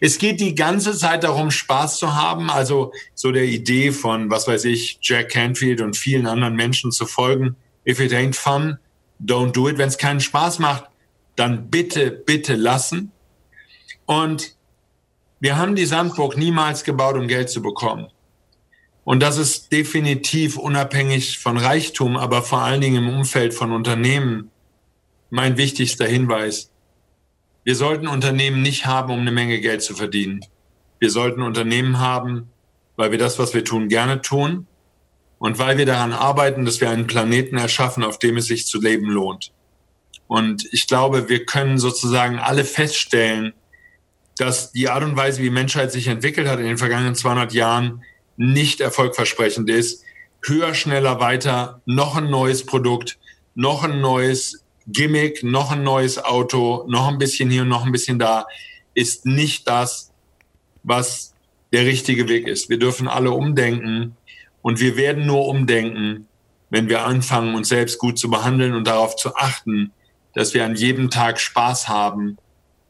Es 0.00 0.18
geht 0.18 0.40
die 0.40 0.54
ganze 0.54 0.96
Zeit 0.96 1.24
darum, 1.24 1.50
Spaß 1.50 1.98
zu 1.98 2.14
haben, 2.14 2.48
also 2.48 2.92
so 3.14 3.32
der 3.32 3.44
Idee 3.44 3.90
von, 3.90 4.30
was 4.30 4.46
weiß 4.46 4.66
ich, 4.66 4.98
Jack 5.02 5.30
Canfield 5.30 5.80
und 5.80 5.96
vielen 5.96 6.28
anderen 6.28 6.54
Menschen 6.54 6.92
zu 6.92 7.06
folgen. 7.06 7.56
If 7.84 7.98
it 7.98 8.12
ain't 8.12 8.36
fun, 8.36 8.78
don't 9.20 9.50
do 9.50 9.68
it. 9.68 9.78
Wenn 9.78 9.88
es 9.88 9.98
keinen 9.98 10.20
Spaß 10.20 10.60
macht, 10.60 10.84
dann 11.34 11.70
bitte, 11.70 12.12
bitte 12.12 12.54
lassen. 12.54 13.10
Und 14.12 14.56
wir 15.40 15.56
haben 15.56 15.74
die 15.74 15.86
Sandburg 15.86 16.36
niemals 16.36 16.84
gebaut, 16.84 17.16
um 17.16 17.28
Geld 17.28 17.48
zu 17.48 17.62
bekommen. 17.62 18.08
Und 19.04 19.20
das 19.20 19.38
ist 19.38 19.72
definitiv 19.72 20.58
unabhängig 20.58 21.38
von 21.38 21.56
Reichtum, 21.56 22.18
aber 22.18 22.42
vor 22.42 22.58
allen 22.60 22.82
Dingen 22.82 23.08
im 23.08 23.08
Umfeld 23.08 23.54
von 23.54 23.72
Unternehmen 23.72 24.50
mein 25.30 25.56
wichtigster 25.56 26.04
Hinweis. 26.04 26.70
Wir 27.64 27.74
sollten 27.74 28.06
Unternehmen 28.06 28.60
nicht 28.60 28.84
haben, 28.84 29.14
um 29.14 29.20
eine 29.20 29.32
Menge 29.32 29.60
Geld 29.60 29.82
zu 29.82 29.94
verdienen. 29.94 30.44
Wir 30.98 31.08
sollten 31.08 31.40
Unternehmen 31.40 31.98
haben, 31.98 32.50
weil 32.96 33.12
wir 33.12 33.18
das, 33.18 33.38
was 33.38 33.54
wir 33.54 33.64
tun, 33.64 33.88
gerne 33.88 34.20
tun 34.20 34.66
und 35.38 35.58
weil 35.58 35.78
wir 35.78 35.86
daran 35.86 36.12
arbeiten, 36.12 36.66
dass 36.66 36.82
wir 36.82 36.90
einen 36.90 37.06
Planeten 37.06 37.56
erschaffen, 37.56 38.04
auf 38.04 38.18
dem 38.18 38.36
es 38.36 38.44
sich 38.44 38.66
zu 38.66 38.78
leben 38.78 39.06
lohnt. 39.06 39.52
Und 40.26 40.68
ich 40.70 40.86
glaube, 40.86 41.30
wir 41.30 41.46
können 41.46 41.78
sozusagen 41.78 42.38
alle 42.38 42.66
feststellen, 42.66 43.54
dass 44.38 44.72
die 44.72 44.88
Art 44.88 45.04
und 45.04 45.16
Weise, 45.16 45.42
wie 45.42 45.50
Menschheit 45.50 45.92
sich 45.92 46.08
entwickelt 46.08 46.48
hat 46.48 46.58
in 46.58 46.66
den 46.66 46.78
vergangenen 46.78 47.14
200 47.14 47.52
Jahren, 47.52 48.02
nicht 48.36 48.80
erfolgversprechend 48.80 49.68
ist. 49.68 50.04
Höher, 50.44 50.74
schneller, 50.74 51.20
weiter, 51.20 51.80
noch 51.84 52.16
ein 52.16 52.30
neues 52.30 52.66
Produkt, 52.66 53.18
noch 53.54 53.84
ein 53.84 54.00
neues 54.00 54.64
Gimmick, 54.86 55.44
noch 55.44 55.70
ein 55.70 55.84
neues 55.84 56.22
Auto, 56.22 56.84
noch 56.88 57.08
ein 57.08 57.18
bisschen 57.18 57.50
hier 57.50 57.62
und 57.62 57.68
noch 57.68 57.84
ein 57.84 57.92
bisschen 57.92 58.18
da, 58.18 58.46
ist 58.94 59.26
nicht 59.26 59.68
das, 59.68 60.10
was 60.82 61.34
der 61.72 61.86
richtige 61.86 62.28
Weg 62.28 62.48
ist. 62.48 62.68
Wir 62.68 62.78
dürfen 62.78 63.08
alle 63.08 63.30
umdenken 63.30 64.16
und 64.62 64.80
wir 64.80 64.96
werden 64.96 65.26
nur 65.26 65.46
umdenken, 65.46 66.26
wenn 66.70 66.88
wir 66.88 67.04
anfangen, 67.04 67.54
uns 67.54 67.68
selbst 67.68 67.98
gut 67.98 68.18
zu 68.18 68.30
behandeln 68.30 68.74
und 68.74 68.86
darauf 68.86 69.16
zu 69.16 69.36
achten, 69.36 69.92
dass 70.34 70.54
wir 70.54 70.64
an 70.64 70.74
jedem 70.74 71.10
Tag 71.10 71.38
Spaß 71.38 71.88
haben 71.88 72.38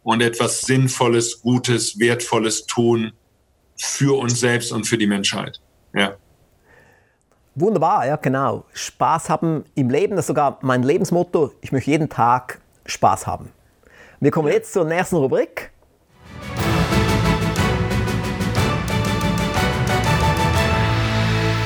und 0.03 0.21
etwas 0.21 0.63
Sinnvolles, 0.63 1.41
Gutes, 1.41 1.99
Wertvolles 1.99 2.67
tun 2.67 3.13
für 3.77 4.19
uns 4.19 4.41
selbst 4.41 4.73
und 4.73 4.87
für 4.87 4.99
die 4.99 5.07
Menschheit. 5.07 5.61
Ja. 5.95 6.17
Wunderbar, 7.55 8.07
ja 8.07 8.17
genau. 8.17 8.65
Spaß 8.73 9.29
haben 9.29 9.65
im 9.75 9.91
Leben, 9.91 10.17
das 10.17 10.25
ist 10.25 10.29
sogar 10.29 10.59
mein 10.63 10.83
Lebensmotto. 10.83 11.53
Ich 11.61 11.73
möchte 11.73 11.91
jeden 11.91 12.09
Tag 12.09 12.61
Spaß 12.87 13.27
haben. 13.27 13.51
Wir 14.21 14.31
kommen 14.31 14.49
jetzt 14.53 14.73
zur 14.73 14.85
nächsten 14.85 15.17
Rubrik. 15.17 15.71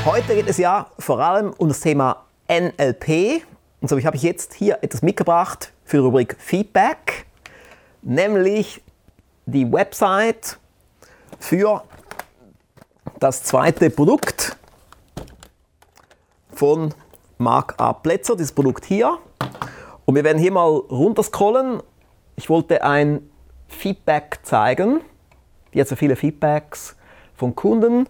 Heute 0.05 0.35
geht 0.35 0.49
es 0.49 0.57
ja 0.57 0.87
vor 0.99 1.21
allem 1.21 1.53
um 1.59 1.69
das 1.69 1.81
Thema 1.81 2.25
NLP. 2.49 3.43
Und 3.81 3.89
so 3.89 4.01
habe 4.03 4.17
ich 4.17 4.23
jetzt 4.23 4.55
hier 4.55 4.79
etwas 4.83 5.03
mitgebracht 5.03 5.73
für 5.85 5.99
die 5.99 6.03
Rubrik 6.03 6.37
Feedback, 6.39 7.26
nämlich 8.07 8.83
die 9.47 9.71
Website 9.71 10.59
für 11.41 11.83
das 13.19 13.43
zweite 13.43 13.91
Produkt 13.91 14.57
von 16.53 16.95
Mark 17.39 17.75
A. 17.79 17.93
Plätzer, 17.93 18.37
dieses 18.37 18.53
Produkt 18.53 18.85
hier. 18.85 19.19
Und 20.05 20.15
wir 20.15 20.25
werden 20.25 20.39
hier 20.39 20.53
mal 20.53 20.69
runterscrollen. 20.69 21.83
Ich 22.37 22.49
wollte 22.49 22.83
ein 22.83 23.29
Feedback 23.69 24.39
zeigen. 24.43 25.01
Jetzt 25.73 25.91
so 25.91 25.97
viele 25.97 26.17
Feedbacks 26.17 26.97
von 27.35 27.55
Kunden. 27.55 28.09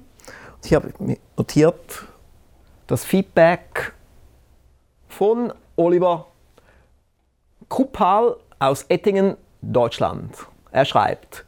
Ich 0.62 0.74
habe 0.74 0.92
notiert 1.36 2.04
das 2.86 3.04
Feedback 3.04 3.92
von 5.08 5.52
Oliver 5.76 6.26
Kuppal 7.68 8.36
aus 8.58 8.84
Ettingen, 8.88 9.36
Deutschland. 9.72 10.34
Er 10.70 10.84
schreibt, 10.84 11.44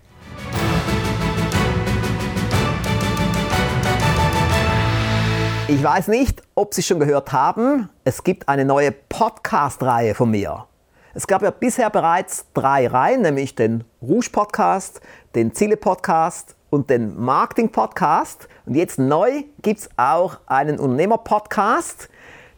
Ich 5.68 5.84
weiß 5.84 6.08
nicht, 6.08 6.42
ob 6.56 6.74
Sie 6.74 6.82
schon 6.82 6.98
gehört 6.98 7.32
haben, 7.32 7.88
es 8.02 8.24
gibt 8.24 8.48
eine 8.48 8.64
neue 8.64 8.90
Podcast-Reihe 8.90 10.16
von 10.16 10.30
mir. 10.30 10.66
Es 11.14 11.26
gab 11.26 11.42
ja 11.42 11.50
bisher 11.50 11.90
bereits 11.90 12.46
drei 12.54 12.88
Reihen, 12.88 13.22
nämlich 13.22 13.54
den 13.54 13.84
Rouge 14.02 14.30
Podcast, 14.32 15.00
den 15.34 15.54
Ziele 15.54 15.76
Podcast 15.76 16.56
und 16.70 16.88
den 16.88 17.20
Marketing 17.20 17.70
Podcast. 17.70 18.48
Und 18.64 18.74
jetzt 18.74 18.98
neu 18.98 19.42
gibt 19.62 19.80
es 19.80 19.90
auch 19.96 20.38
einen 20.46 20.78
Unternehmer 20.78 21.18
Podcast. 21.18 22.08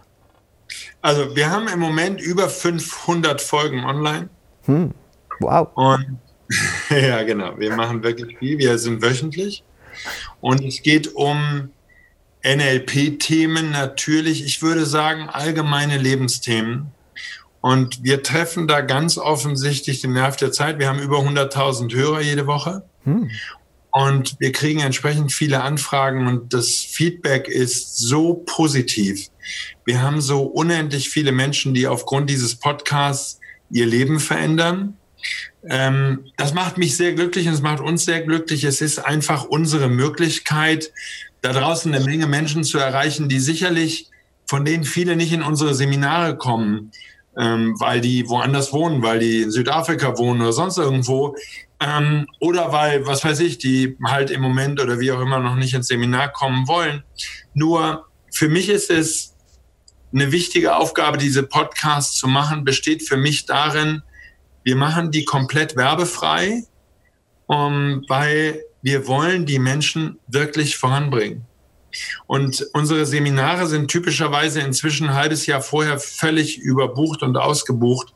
Also 1.02 1.36
wir 1.36 1.50
haben 1.50 1.68
im 1.68 1.80
Moment 1.80 2.20
über 2.20 2.50
500 2.50 3.42
Folgen 3.42 3.84
online. 3.84 4.30
Hm. 4.66 4.92
Wow. 5.40 5.70
Und 5.76 6.20
ja, 6.90 7.24
genau. 7.24 7.58
Wir 7.58 7.76
machen 7.76 8.04
wirklich 8.04 8.38
viel. 8.38 8.58
Wir 8.58 8.78
sind 8.78 9.02
wöchentlich. 9.02 9.64
Und 10.42 10.64
es 10.64 10.82
geht 10.82 11.16
um 11.16 11.70
NLP-Themen 12.44 13.72
natürlich. 13.72 14.46
Ich 14.46 14.62
würde 14.62 14.86
sagen, 14.86 15.30
allgemeine 15.30 15.98
Lebensthemen. 15.98 16.92
Und 17.62 18.04
wir 18.04 18.22
treffen 18.22 18.68
da 18.68 18.82
ganz 18.82 19.18
offensichtlich 19.18 20.02
den 20.02 20.14
Nerv 20.14 20.36
der 20.36 20.52
Zeit. 20.52 20.78
Wir 20.78 20.88
haben 20.88 21.00
über 21.00 21.18
100.000 21.18 21.94
Hörer 21.96 22.22
jede 22.22 22.46
Woche. 22.46 22.84
Hm. 23.06 23.32
Und 23.96 24.36
wir 24.42 24.52
kriegen 24.52 24.82
entsprechend 24.82 25.32
viele 25.32 25.62
Anfragen 25.62 26.28
und 26.28 26.54
das 26.54 26.68
Feedback 26.68 27.48
ist 27.48 27.96
so 27.98 28.44
positiv. 28.46 29.30
Wir 29.86 30.02
haben 30.02 30.20
so 30.20 30.42
unendlich 30.42 31.08
viele 31.08 31.32
Menschen, 31.32 31.74
die 31.74 31.88
aufgrund 31.88 32.30
dieses 32.30 32.56
Podcasts 32.56 33.40
ihr 33.70 33.86
Leben 33.86 34.20
verändern. 34.20 34.98
Ähm, 35.66 36.26
das 36.36 36.54
macht 36.54 36.78
mich 36.78 36.98
sehr 36.98 37.14
glücklich 37.14 37.48
und 37.48 37.54
es 37.54 37.62
macht 37.62 37.80
uns 37.80 38.04
sehr 38.04 38.22
glücklich. 38.22 38.66
Es 38.66 38.82
ist 38.82 39.00
einfach 39.00 39.46
unsere 39.46 39.88
Möglichkeit, 39.88 40.92
da 41.42 41.54
draußen 41.54 41.96
eine 41.96 42.04
Menge 42.04 42.28
Menschen 42.28 42.66
zu 42.66 42.78
erreichen, 42.78 43.30
die 43.30 43.40
sicherlich, 43.40 44.10
von 44.46 44.66
denen 44.66 44.84
viele 44.84 45.16
nicht 45.16 45.32
in 45.32 45.42
unsere 45.42 45.74
Seminare 45.74 46.36
kommen, 46.36 46.92
ähm, 47.38 47.80
weil 47.80 48.02
die 48.02 48.28
woanders 48.28 48.74
wohnen, 48.74 49.02
weil 49.02 49.20
die 49.20 49.44
in 49.44 49.52
Südafrika 49.52 50.18
wohnen 50.18 50.42
oder 50.42 50.52
sonst 50.52 50.78
irgendwo. 50.78 51.38
Ähm, 51.80 52.28
oder 52.40 52.72
weil, 52.72 53.06
was 53.06 53.24
weiß 53.24 53.40
ich, 53.42 53.58
die 53.58 53.98
halt 54.04 54.32
im 54.32 54.42
Moment 54.42 54.80
oder 54.80 55.00
wie 55.00 55.12
auch 55.12 55.20
immer 55.20 55.40
noch 55.40 55.56
nicht 55.56 55.74
ins 55.74 55.88
Seminar 55.88 56.32
kommen 56.32 56.68
wollen. 56.68 57.04
Nur 57.54 58.06
für 58.32 58.50
mich 58.50 58.70
ist 58.70 58.90
es 58.90 59.36
eine 60.14 60.32
wichtige 60.32 60.76
Aufgabe, 60.76 61.18
diese 61.18 61.44
Podcasts 61.44 62.16
zu 62.18 62.28
machen, 62.28 62.64
besteht 62.64 63.08
für 63.08 63.18
mich 63.18 63.46
darin, 63.46 64.02
wir 64.64 64.76
machen 64.76 65.12
die 65.12 65.26
komplett 65.26 65.76
werbefrei, 65.76 66.64
um, 67.48 68.04
weil 68.08 68.64
wir 68.82 69.08
wollen 69.08 69.46
die 69.46 69.60
Menschen 69.60 70.20
wirklich 70.28 70.78
voranbringen. 70.78 71.46
Und 72.28 72.66
unsere 72.74 73.06
Seminare 73.06 73.68
sind 73.68 73.90
typischerweise 73.90 74.62
inzwischen 74.62 75.10
ein 75.10 75.16
halbes 75.16 75.46
Jahr 75.46 75.62
vorher 75.62 76.00
völlig 76.00 76.58
überbucht 76.58 77.22
und 77.22 77.38
ausgebucht. 77.38 78.14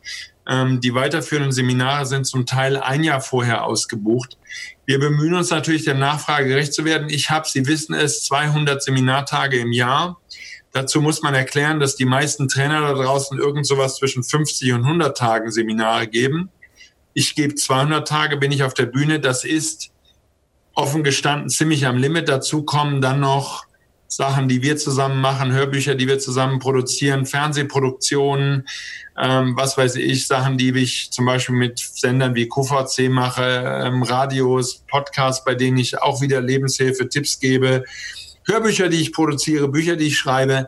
Ähm, 0.50 0.82
die 0.82 0.96
weiterführenden 0.96 1.52
Seminare 1.52 2.08
sind 2.08 2.26
zum 2.26 2.48
Teil 2.48 2.78
ein 2.78 3.04
Jahr 3.04 3.22
vorher 3.22 3.66
ausgebucht. 3.66 4.38
Wir 4.86 5.00
bemühen 5.00 5.36
uns 5.36 5.52
natürlich, 5.52 5.86
der 5.86 5.94
Nachfrage 5.94 6.48
gerecht 6.48 6.74
zu 6.74 6.86
werden. 6.86 7.10
Ich 7.10 7.30
habe, 7.30 7.48
Sie 7.48 7.68
wissen 7.68 7.94
es, 7.94 8.24
200 8.26 8.82
Seminartage 8.82 9.60
im 9.60 9.72
Jahr. 9.72 10.20
Dazu 10.72 11.02
muss 11.02 11.22
man 11.22 11.36
erklären, 11.36 11.80
dass 11.80 11.96
die 11.96 12.06
meisten 12.06 12.48
Trainer 12.48 12.82
da 12.82 12.94
draußen 12.94 13.38
irgend 13.38 13.68
sowas 13.68 13.98
zwischen 13.98 14.24
50 14.24 14.74
und 14.74 14.86
100 14.86 15.16
Tagen 15.16 15.52
Seminare 15.52 16.08
geben. 16.08 16.50
Ich 17.14 17.36
gebe 17.36 17.54
200 17.54 18.08
Tage, 18.08 18.38
bin 18.38 18.52
ich 18.52 18.64
auf 18.64 18.74
der 18.74 18.86
Bühne. 18.86 19.20
Das 19.20 19.44
ist 19.44 19.92
offen 20.74 21.04
gestanden 21.04 21.50
ziemlich 21.50 21.86
am 21.86 21.98
Limit. 21.98 22.28
Dazu 22.28 22.64
kommen 22.64 23.02
dann 23.02 23.20
noch 23.20 23.66
Sachen, 24.10 24.50
die 24.50 24.64
wir 24.64 24.76
zusammen 24.76 25.22
machen, 25.22 25.54
Hörbücher, 25.54 25.94
die 25.94 26.08
wir 26.08 26.18
zusammen 26.18 26.58
produzieren, 26.58 27.28
Fernsehproduktionen, 27.28 28.68
ähm, 29.18 29.56
was 29.56 29.78
weiß 29.78 29.96
ich, 29.96 30.26
Sachen, 30.26 30.58
die 30.58 30.72
ich 30.72 31.12
zum 31.12 31.26
Beispiel 31.26 31.56
mit 31.56 31.78
Sendern 31.78 32.34
wie 32.34 32.50
QVC 32.50 33.10
mache, 33.10 33.84
ähm, 33.86 34.02
Radios, 34.02 34.84
Podcasts, 34.90 35.46
bei 35.46 35.54
denen 35.54 35.78
ich 35.78 36.02
auch 36.02 36.22
wieder 36.22 36.42
Lebenshilfe, 36.42 37.08
Tipps 37.08 37.40
gebe, 37.40 37.84
Hörbücher, 38.48 38.90
die 38.90 39.00
ich 39.00 39.14
produziere, 39.14 39.68
Bücher, 39.68 39.96
die 39.96 40.08
ich 40.08 40.18
schreibe. 40.18 40.68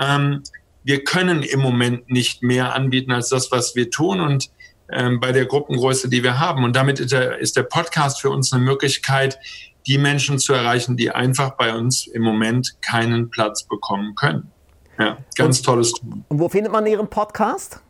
Ähm, 0.00 0.42
wir 0.82 1.02
können 1.04 1.42
im 1.42 1.60
Moment 1.60 2.10
nicht 2.10 2.42
mehr 2.42 2.74
anbieten 2.74 3.12
als 3.12 3.30
das, 3.30 3.50
was 3.50 3.74
wir 3.74 3.90
tun 3.90 4.20
und 4.20 4.50
ähm, 4.92 5.20
bei 5.20 5.32
der 5.32 5.46
Gruppengröße, 5.46 6.10
die 6.10 6.22
wir 6.22 6.38
haben. 6.38 6.64
Und 6.64 6.76
damit 6.76 7.00
ist 7.00 7.12
der, 7.12 7.38
ist 7.38 7.56
der 7.56 7.62
Podcast 7.62 8.20
für 8.20 8.28
uns 8.28 8.52
eine 8.52 8.62
Möglichkeit, 8.62 9.38
die 9.86 9.98
Menschen 9.98 10.38
zu 10.38 10.52
erreichen, 10.52 10.96
die 10.96 11.10
einfach 11.10 11.56
bei 11.56 11.74
uns 11.74 12.06
im 12.06 12.22
Moment 12.22 12.76
keinen 12.80 13.30
Platz 13.30 13.64
bekommen 13.64 14.14
können. 14.14 14.50
Ja, 14.98 15.18
ganz 15.36 15.58
und, 15.58 15.66
tolles 15.66 15.92
Tool. 15.92 16.22
Und 16.28 16.38
wo 16.38 16.48
findet 16.48 16.72
man 16.72 16.86
Ihren 16.86 17.08
Podcast? 17.08 17.80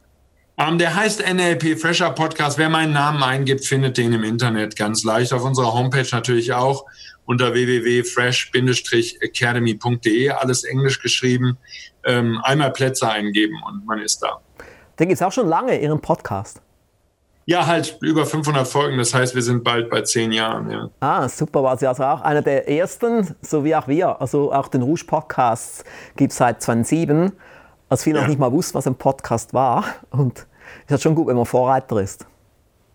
Um, 0.57 0.69
ähm, 0.69 0.79
der 0.79 0.95
heißt 0.95 1.21
NLP 1.27 1.77
Fresher 1.79 2.11
Podcast. 2.11 2.59
Wer 2.59 2.69
meinen 2.69 2.93
Namen 2.93 3.21
eingibt, 3.23 3.65
findet 3.67 3.97
den 3.99 4.13
im 4.13 4.23
Internet 4.23 4.77
ganz 4.77 5.03
leicht. 5.03 5.33
Auf 5.33 5.43
unserer 5.45 5.75
Homepage 5.75 6.07
natürlich 6.13 6.53
auch 6.53 6.85
unter 7.27 7.53
www.fresh-academy.de. 7.53 10.31
Alles 10.31 10.63
englisch 10.65 11.03
geschrieben. 11.03 11.59
Ähm, 12.05 12.39
einmal 12.43 12.73
Plätze 12.73 13.11
eingeben 13.11 13.61
und 13.67 13.85
man 13.85 13.99
ist 14.01 14.23
da. 14.23 14.41
Den 14.99 15.09
gibt 15.09 15.21
es 15.21 15.27
auch 15.27 15.33
schon 15.33 15.49
lange, 15.49 15.81
Ihren 15.81 16.01
Podcast. 16.01 16.61
Ja, 17.47 17.67
halt 17.67 17.99
über 18.01 18.25
500 18.25 18.67
Folgen. 18.67 18.97
Das 18.97 19.13
heißt, 19.13 19.35
wir 19.35 19.43
sind 19.43 19.65
bald 19.65 19.91
bei 19.91 20.01
zehn 20.01 20.33
Jahren. 20.33 20.71
Ja. 20.71 20.91
Ah, 21.01 21.29
super. 21.29 21.63
War 21.63 21.77
sie 21.77 21.87
also 21.87 22.05
auch 22.05 22.23
einer 22.23 22.41
der 22.41 22.69
ersten, 22.69 23.37
so 23.43 23.65
wie 23.65 23.77
auch 23.77 23.87
wir. 23.87 24.21
Also 24.21 24.53
auch 24.53 24.69
den 24.69 24.83
Rouge 24.83 25.05
Podcast 25.07 25.85
gibt 26.17 26.33
es 26.33 26.39
seit 26.39 26.63
2007. 26.63 27.33
Als 27.91 28.03
viele 28.03 28.17
ja. 28.17 28.23
noch 28.23 28.29
nicht 28.29 28.41
mal 28.41 28.51
wussten, 28.51 28.75
was 28.75 28.87
ein 28.87 28.95
Podcast 28.95 29.53
war. 29.53 29.85
Und 30.11 30.39
es 30.39 30.45
ist 30.85 30.91
halt 30.91 31.03
schon 31.03 31.15
gut, 31.15 31.27
wenn 31.27 31.37
man 31.37 31.45
Vorreiter 31.45 32.01
ist. 32.01 32.27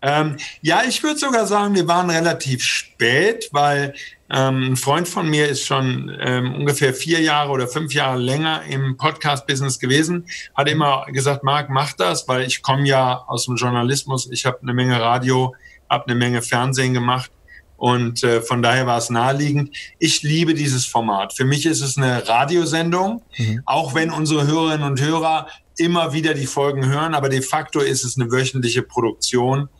Ähm, 0.02 0.36
ja, 0.62 0.82
ich 0.86 1.02
würde 1.02 1.18
sogar 1.18 1.46
sagen, 1.46 1.74
wir 1.74 1.86
waren 1.86 2.10
relativ 2.10 2.62
spät, 2.62 3.50
weil 3.52 3.94
ein 4.30 4.76
Freund 4.76 5.08
von 5.08 5.28
mir 5.28 5.48
ist 5.48 5.66
schon 5.66 6.16
ähm, 6.20 6.54
ungefähr 6.54 6.94
vier 6.94 7.20
Jahre 7.20 7.50
oder 7.50 7.66
fünf 7.66 7.92
Jahre 7.92 8.18
länger 8.18 8.62
im 8.62 8.96
Podcast-Business 8.96 9.80
gewesen, 9.80 10.26
hat 10.54 10.68
immer 10.68 11.06
gesagt, 11.08 11.42
Marc, 11.42 11.68
mach 11.68 11.94
das, 11.94 12.28
weil 12.28 12.46
ich 12.46 12.62
komme 12.62 12.86
ja 12.86 13.24
aus 13.26 13.46
dem 13.46 13.56
Journalismus, 13.56 14.28
ich 14.30 14.46
habe 14.46 14.60
eine 14.62 14.72
Menge 14.72 15.00
Radio, 15.00 15.54
habe 15.88 16.06
eine 16.06 16.14
Menge 16.14 16.42
Fernsehen 16.42 16.94
gemacht 16.94 17.30
und 17.76 18.22
äh, 18.22 18.40
von 18.40 18.62
daher 18.62 18.86
war 18.86 18.98
es 18.98 19.10
naheliegend. 19.10 19.76
Ich 19.98 20.22
liebe 20.22 20.54
dieses 20.54 20.86
Format. 20.86 21.32
Für 21.32 21.44
mich 21.44 21.66
ist 21.66 21.80
es 21.80 21.96
eine 21.96 22.28
Radiosendung, 22.28 23.22
mhm. 23.36 23.62
auch 23.64 23.94
wenn 23.94 24.10
unsere 24.10 24.46
Hörerinnen 24.46 24.86
und 24.86 25.00
Hörer 25.00 25.48
immer 25.76 26.12
wieder 26.12 26.34
die 26.34 26.46
Folgen 26.46 26.86
hören, 26.86 27.14
aber 27.14 27.30
de 27.30 27.40
facto 27.40 27.80
ist 27.80 28.04
es 28.04 28.16
eine 28.16 28.30
wöchentliche 28.30 28.82
Produktion 28.82 29.70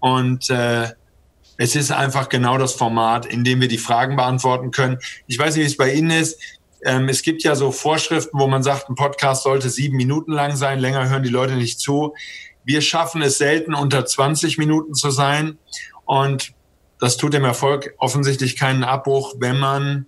und 0.00 0.50
äh, 0.50 0.88
es 1.56 1.76
ist 1.76 1.92
einfach 1.92 2.28
genau 2.28 2.58
das 2.58 2.72
Format, 2.72 3.26
in 3.26 3.44
dem 3.44 3.60
wir 3.60 3.68
die 3.68 3.78
Fragen 3.78 4.16
beantworten 4.16 4.70
können. 4.70 4.98
Ich 5.26 5.38
weiß 5.38 5.54
nicht, 5.54 5.64
wie 5.64 5.68
es 5.68 5.76
bei 5.76 5.92
Ihnen 5.92 6.10
ist. 6.10 6.40
Ähm, 6.84 7.08
es 7.08 7.22
gibt 7.22 7.42
ja 7.42 7.54
so 7.54 7.70
Vorschriften, 7.70 8.38
wo 8.38 8.46
man 8.46 8.62
sagt, 8.62 8.88
ein 8.88 8.94
Podcast 8.94 9.44
sollte 9.44 9.70
sieben 9.70 9.96
Minuten 9.96 10.32
lang 10.32 10.56
sein, 10.56 10.80
länger 10.80 11.08
hören 11.08 11.22
die 11.22 11.30
Leute 11.30 11.54
nicht 11.54 11.80
zu. 11.80 12.14
Wir 12.64 12.80
schaffen 12.80 13.22
es 13.22 13.38
selten, 13.38 13.74
unter 13.74 14.04
20 14.04 14.58
Minuten 14.58 14.94
zu 14.94 15.10
sein. 15.10 15.58
Und 16.04 16.52
das 16.98 17.16
tut 17.16 17.34
dem 17.34 17.44
Erfolg 17.44 17.94
offensichtlich 17.98 18.56
keinen 18.56 18.84
Abbruch, 18.84 19.34
wenn 19.38 19.58
man 19.58 20.06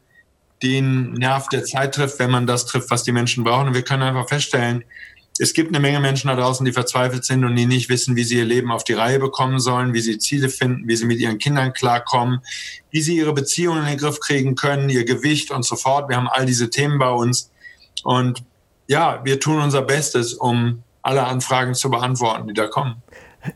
den 0.62 1.12
Nerv 1.12 1.48
der 1.48 1.64
Zeit 1.64 1.94
trifft, 1.94 2.18
wenn 2.18 2.30
man 2.30 2.46
das 2.46 2.66
trifft, 2.66 2.90
was 2.90 3.02
die 3.02 3.12
Menschen 3.12 3.44
brauchen. 3.44 3.68
Und 3.68 3.74
wir 3.74 3.82
können 3.82 4.02
einfach 4.02 4.28
feststellen, 4.28 4.84
es 5.38 5.52
gibt 5.52 5.68
eine 5.68 5.80
Menge 5.80 6.00
Menschen 6.00 6.28
da 6.28 6.36
draußen, 6.36 6.64
die 6.64 6.72
verzweifelt 6.72 7.24
sind 7.24 7.44
und 7.44 7.56
die 7.56 7.66
nicht 7.66 7.88
wissen, 7.88 8.16
wie 8.16 8.24
sie 8.24 8.38
ihr 8.38 8.44
Leben 8.44 8.70
auf 8.70 8.84
die 8.84 8.94
Reihe 8.94 9.18
bekommen 9.18 9.58
sollen, 9.58 9.92
wie 9.92 10.00
sie 10.00 10.18
Ziele 10.18 10.48
finden, 10.48 10.88
wie 10.88 10.96
sie 10.96 11.06
mit 11.06 11.18
ihren 11.18 11.38
Kindern 11.38 11.72
klarkommen, 11.72 12.40
wie 12.90 13.00
sie 13.00 13.16
ihre 13.16 13.32
Beziehungen 13.32 13.80
in 13.80 13.86
den 13.86 13.98
Griff 13.98 14.20
kriegen 14.20 14.54
können, 14.54 14.88
ihr 14.88 15.04
Gewicht 15.04 15.50
und 15.50 15.64
so 15.64 15.76
fort. 15.76 16.08
Wir 16.08 16.16
haben 16.16 16.28
all 16.28 16.46
diese 16.46 16.70
Themen 16.70 16.98
bei 16.98 17.10
uns. 17.10 17.50
Und 18.02 18.44
ja, 18.86 19.20
wir 19.24 19.40
tun 19.40 19.60
unser 19.60 19.82
Bestes, 19.82 20.34
um 20.34 20.82
alle 21.02 21.24
Anfragen 21.24 21.74
zu 21.74 21.90
beantworten, 21.90 22.48
die 22.48 22.54
da 22.54 22.66
kommen. 22.66 23.02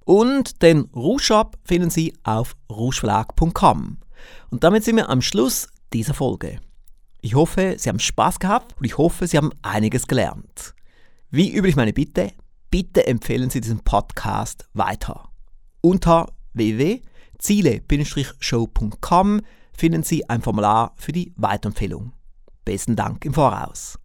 Und 0.07 0.61
den 0.61 0.89
Rouge-Shop 0.95 1.57
finden 1.65 1.89
Sie 1.89 2.13
auf 2.23 2.55
rougeverlag.com. 2.71 3.97
Und 4.49 4.63
damit 4.63 4.85
sind 4.85 4.95
wir 4.95 5.09
am 5.09 5.21
Schluss 5.21 5.67
dieser 5.91 6.13
Folge. 6.13 6.61
Ich 7.19 7.35
hoffe, 7.35 7.75
Sie 7.77 7.89
haben 7.89 7.99
Spaß 7.99 8.39
gehabt 8.39 8.73
und 8.77 8.85
ich 8.85 8.97
hoffe, 8.97 9.27
Sie 9.27 9.35
haben 9.35 9.51
einiges 9.63 10.07
gelernt. 10.07 10.73
Wie 11.29 11.53
üblich 11.53 11.75
meine 11.75 11.91
Bitte, 11.91 12.31
bitte 12.71 13.05
empfehlen 13.05 13.49
Sie 13.49 13.59
diesen 13.59 13.81
Podcast 13.81 14.69
weiter. 14.71 15.27
Unter 15.81 16.31
www.ziele-show.com 16.53 19.41
finden 19.73 20.03
Sie 20.03 20.29
ein 20.29 20.41
Formular 20.41 20.93
für 20.95 21.11
die 21.11 21.33
Weiterempfehlung. 21.35 22.13
Besten 22.63 22.95
Dank 22.95 23.25
im 23.25 23.33
Voraus. 23.33 23.99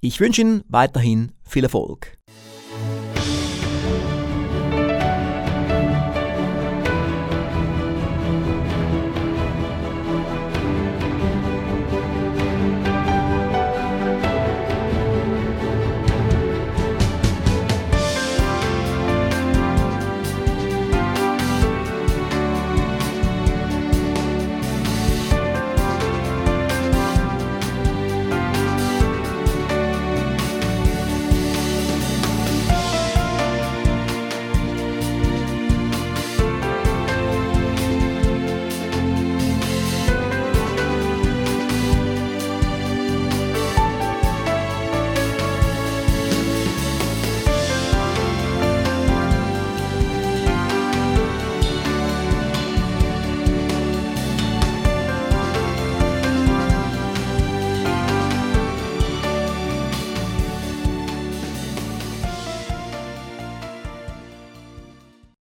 Ich 0.00 0.20
wünsche 0.20 0.40
Ihnen 0.40 0.64
weiterhin 0.68 1.32
viel 1.42 1.64
Erfolg. 1.64 2.16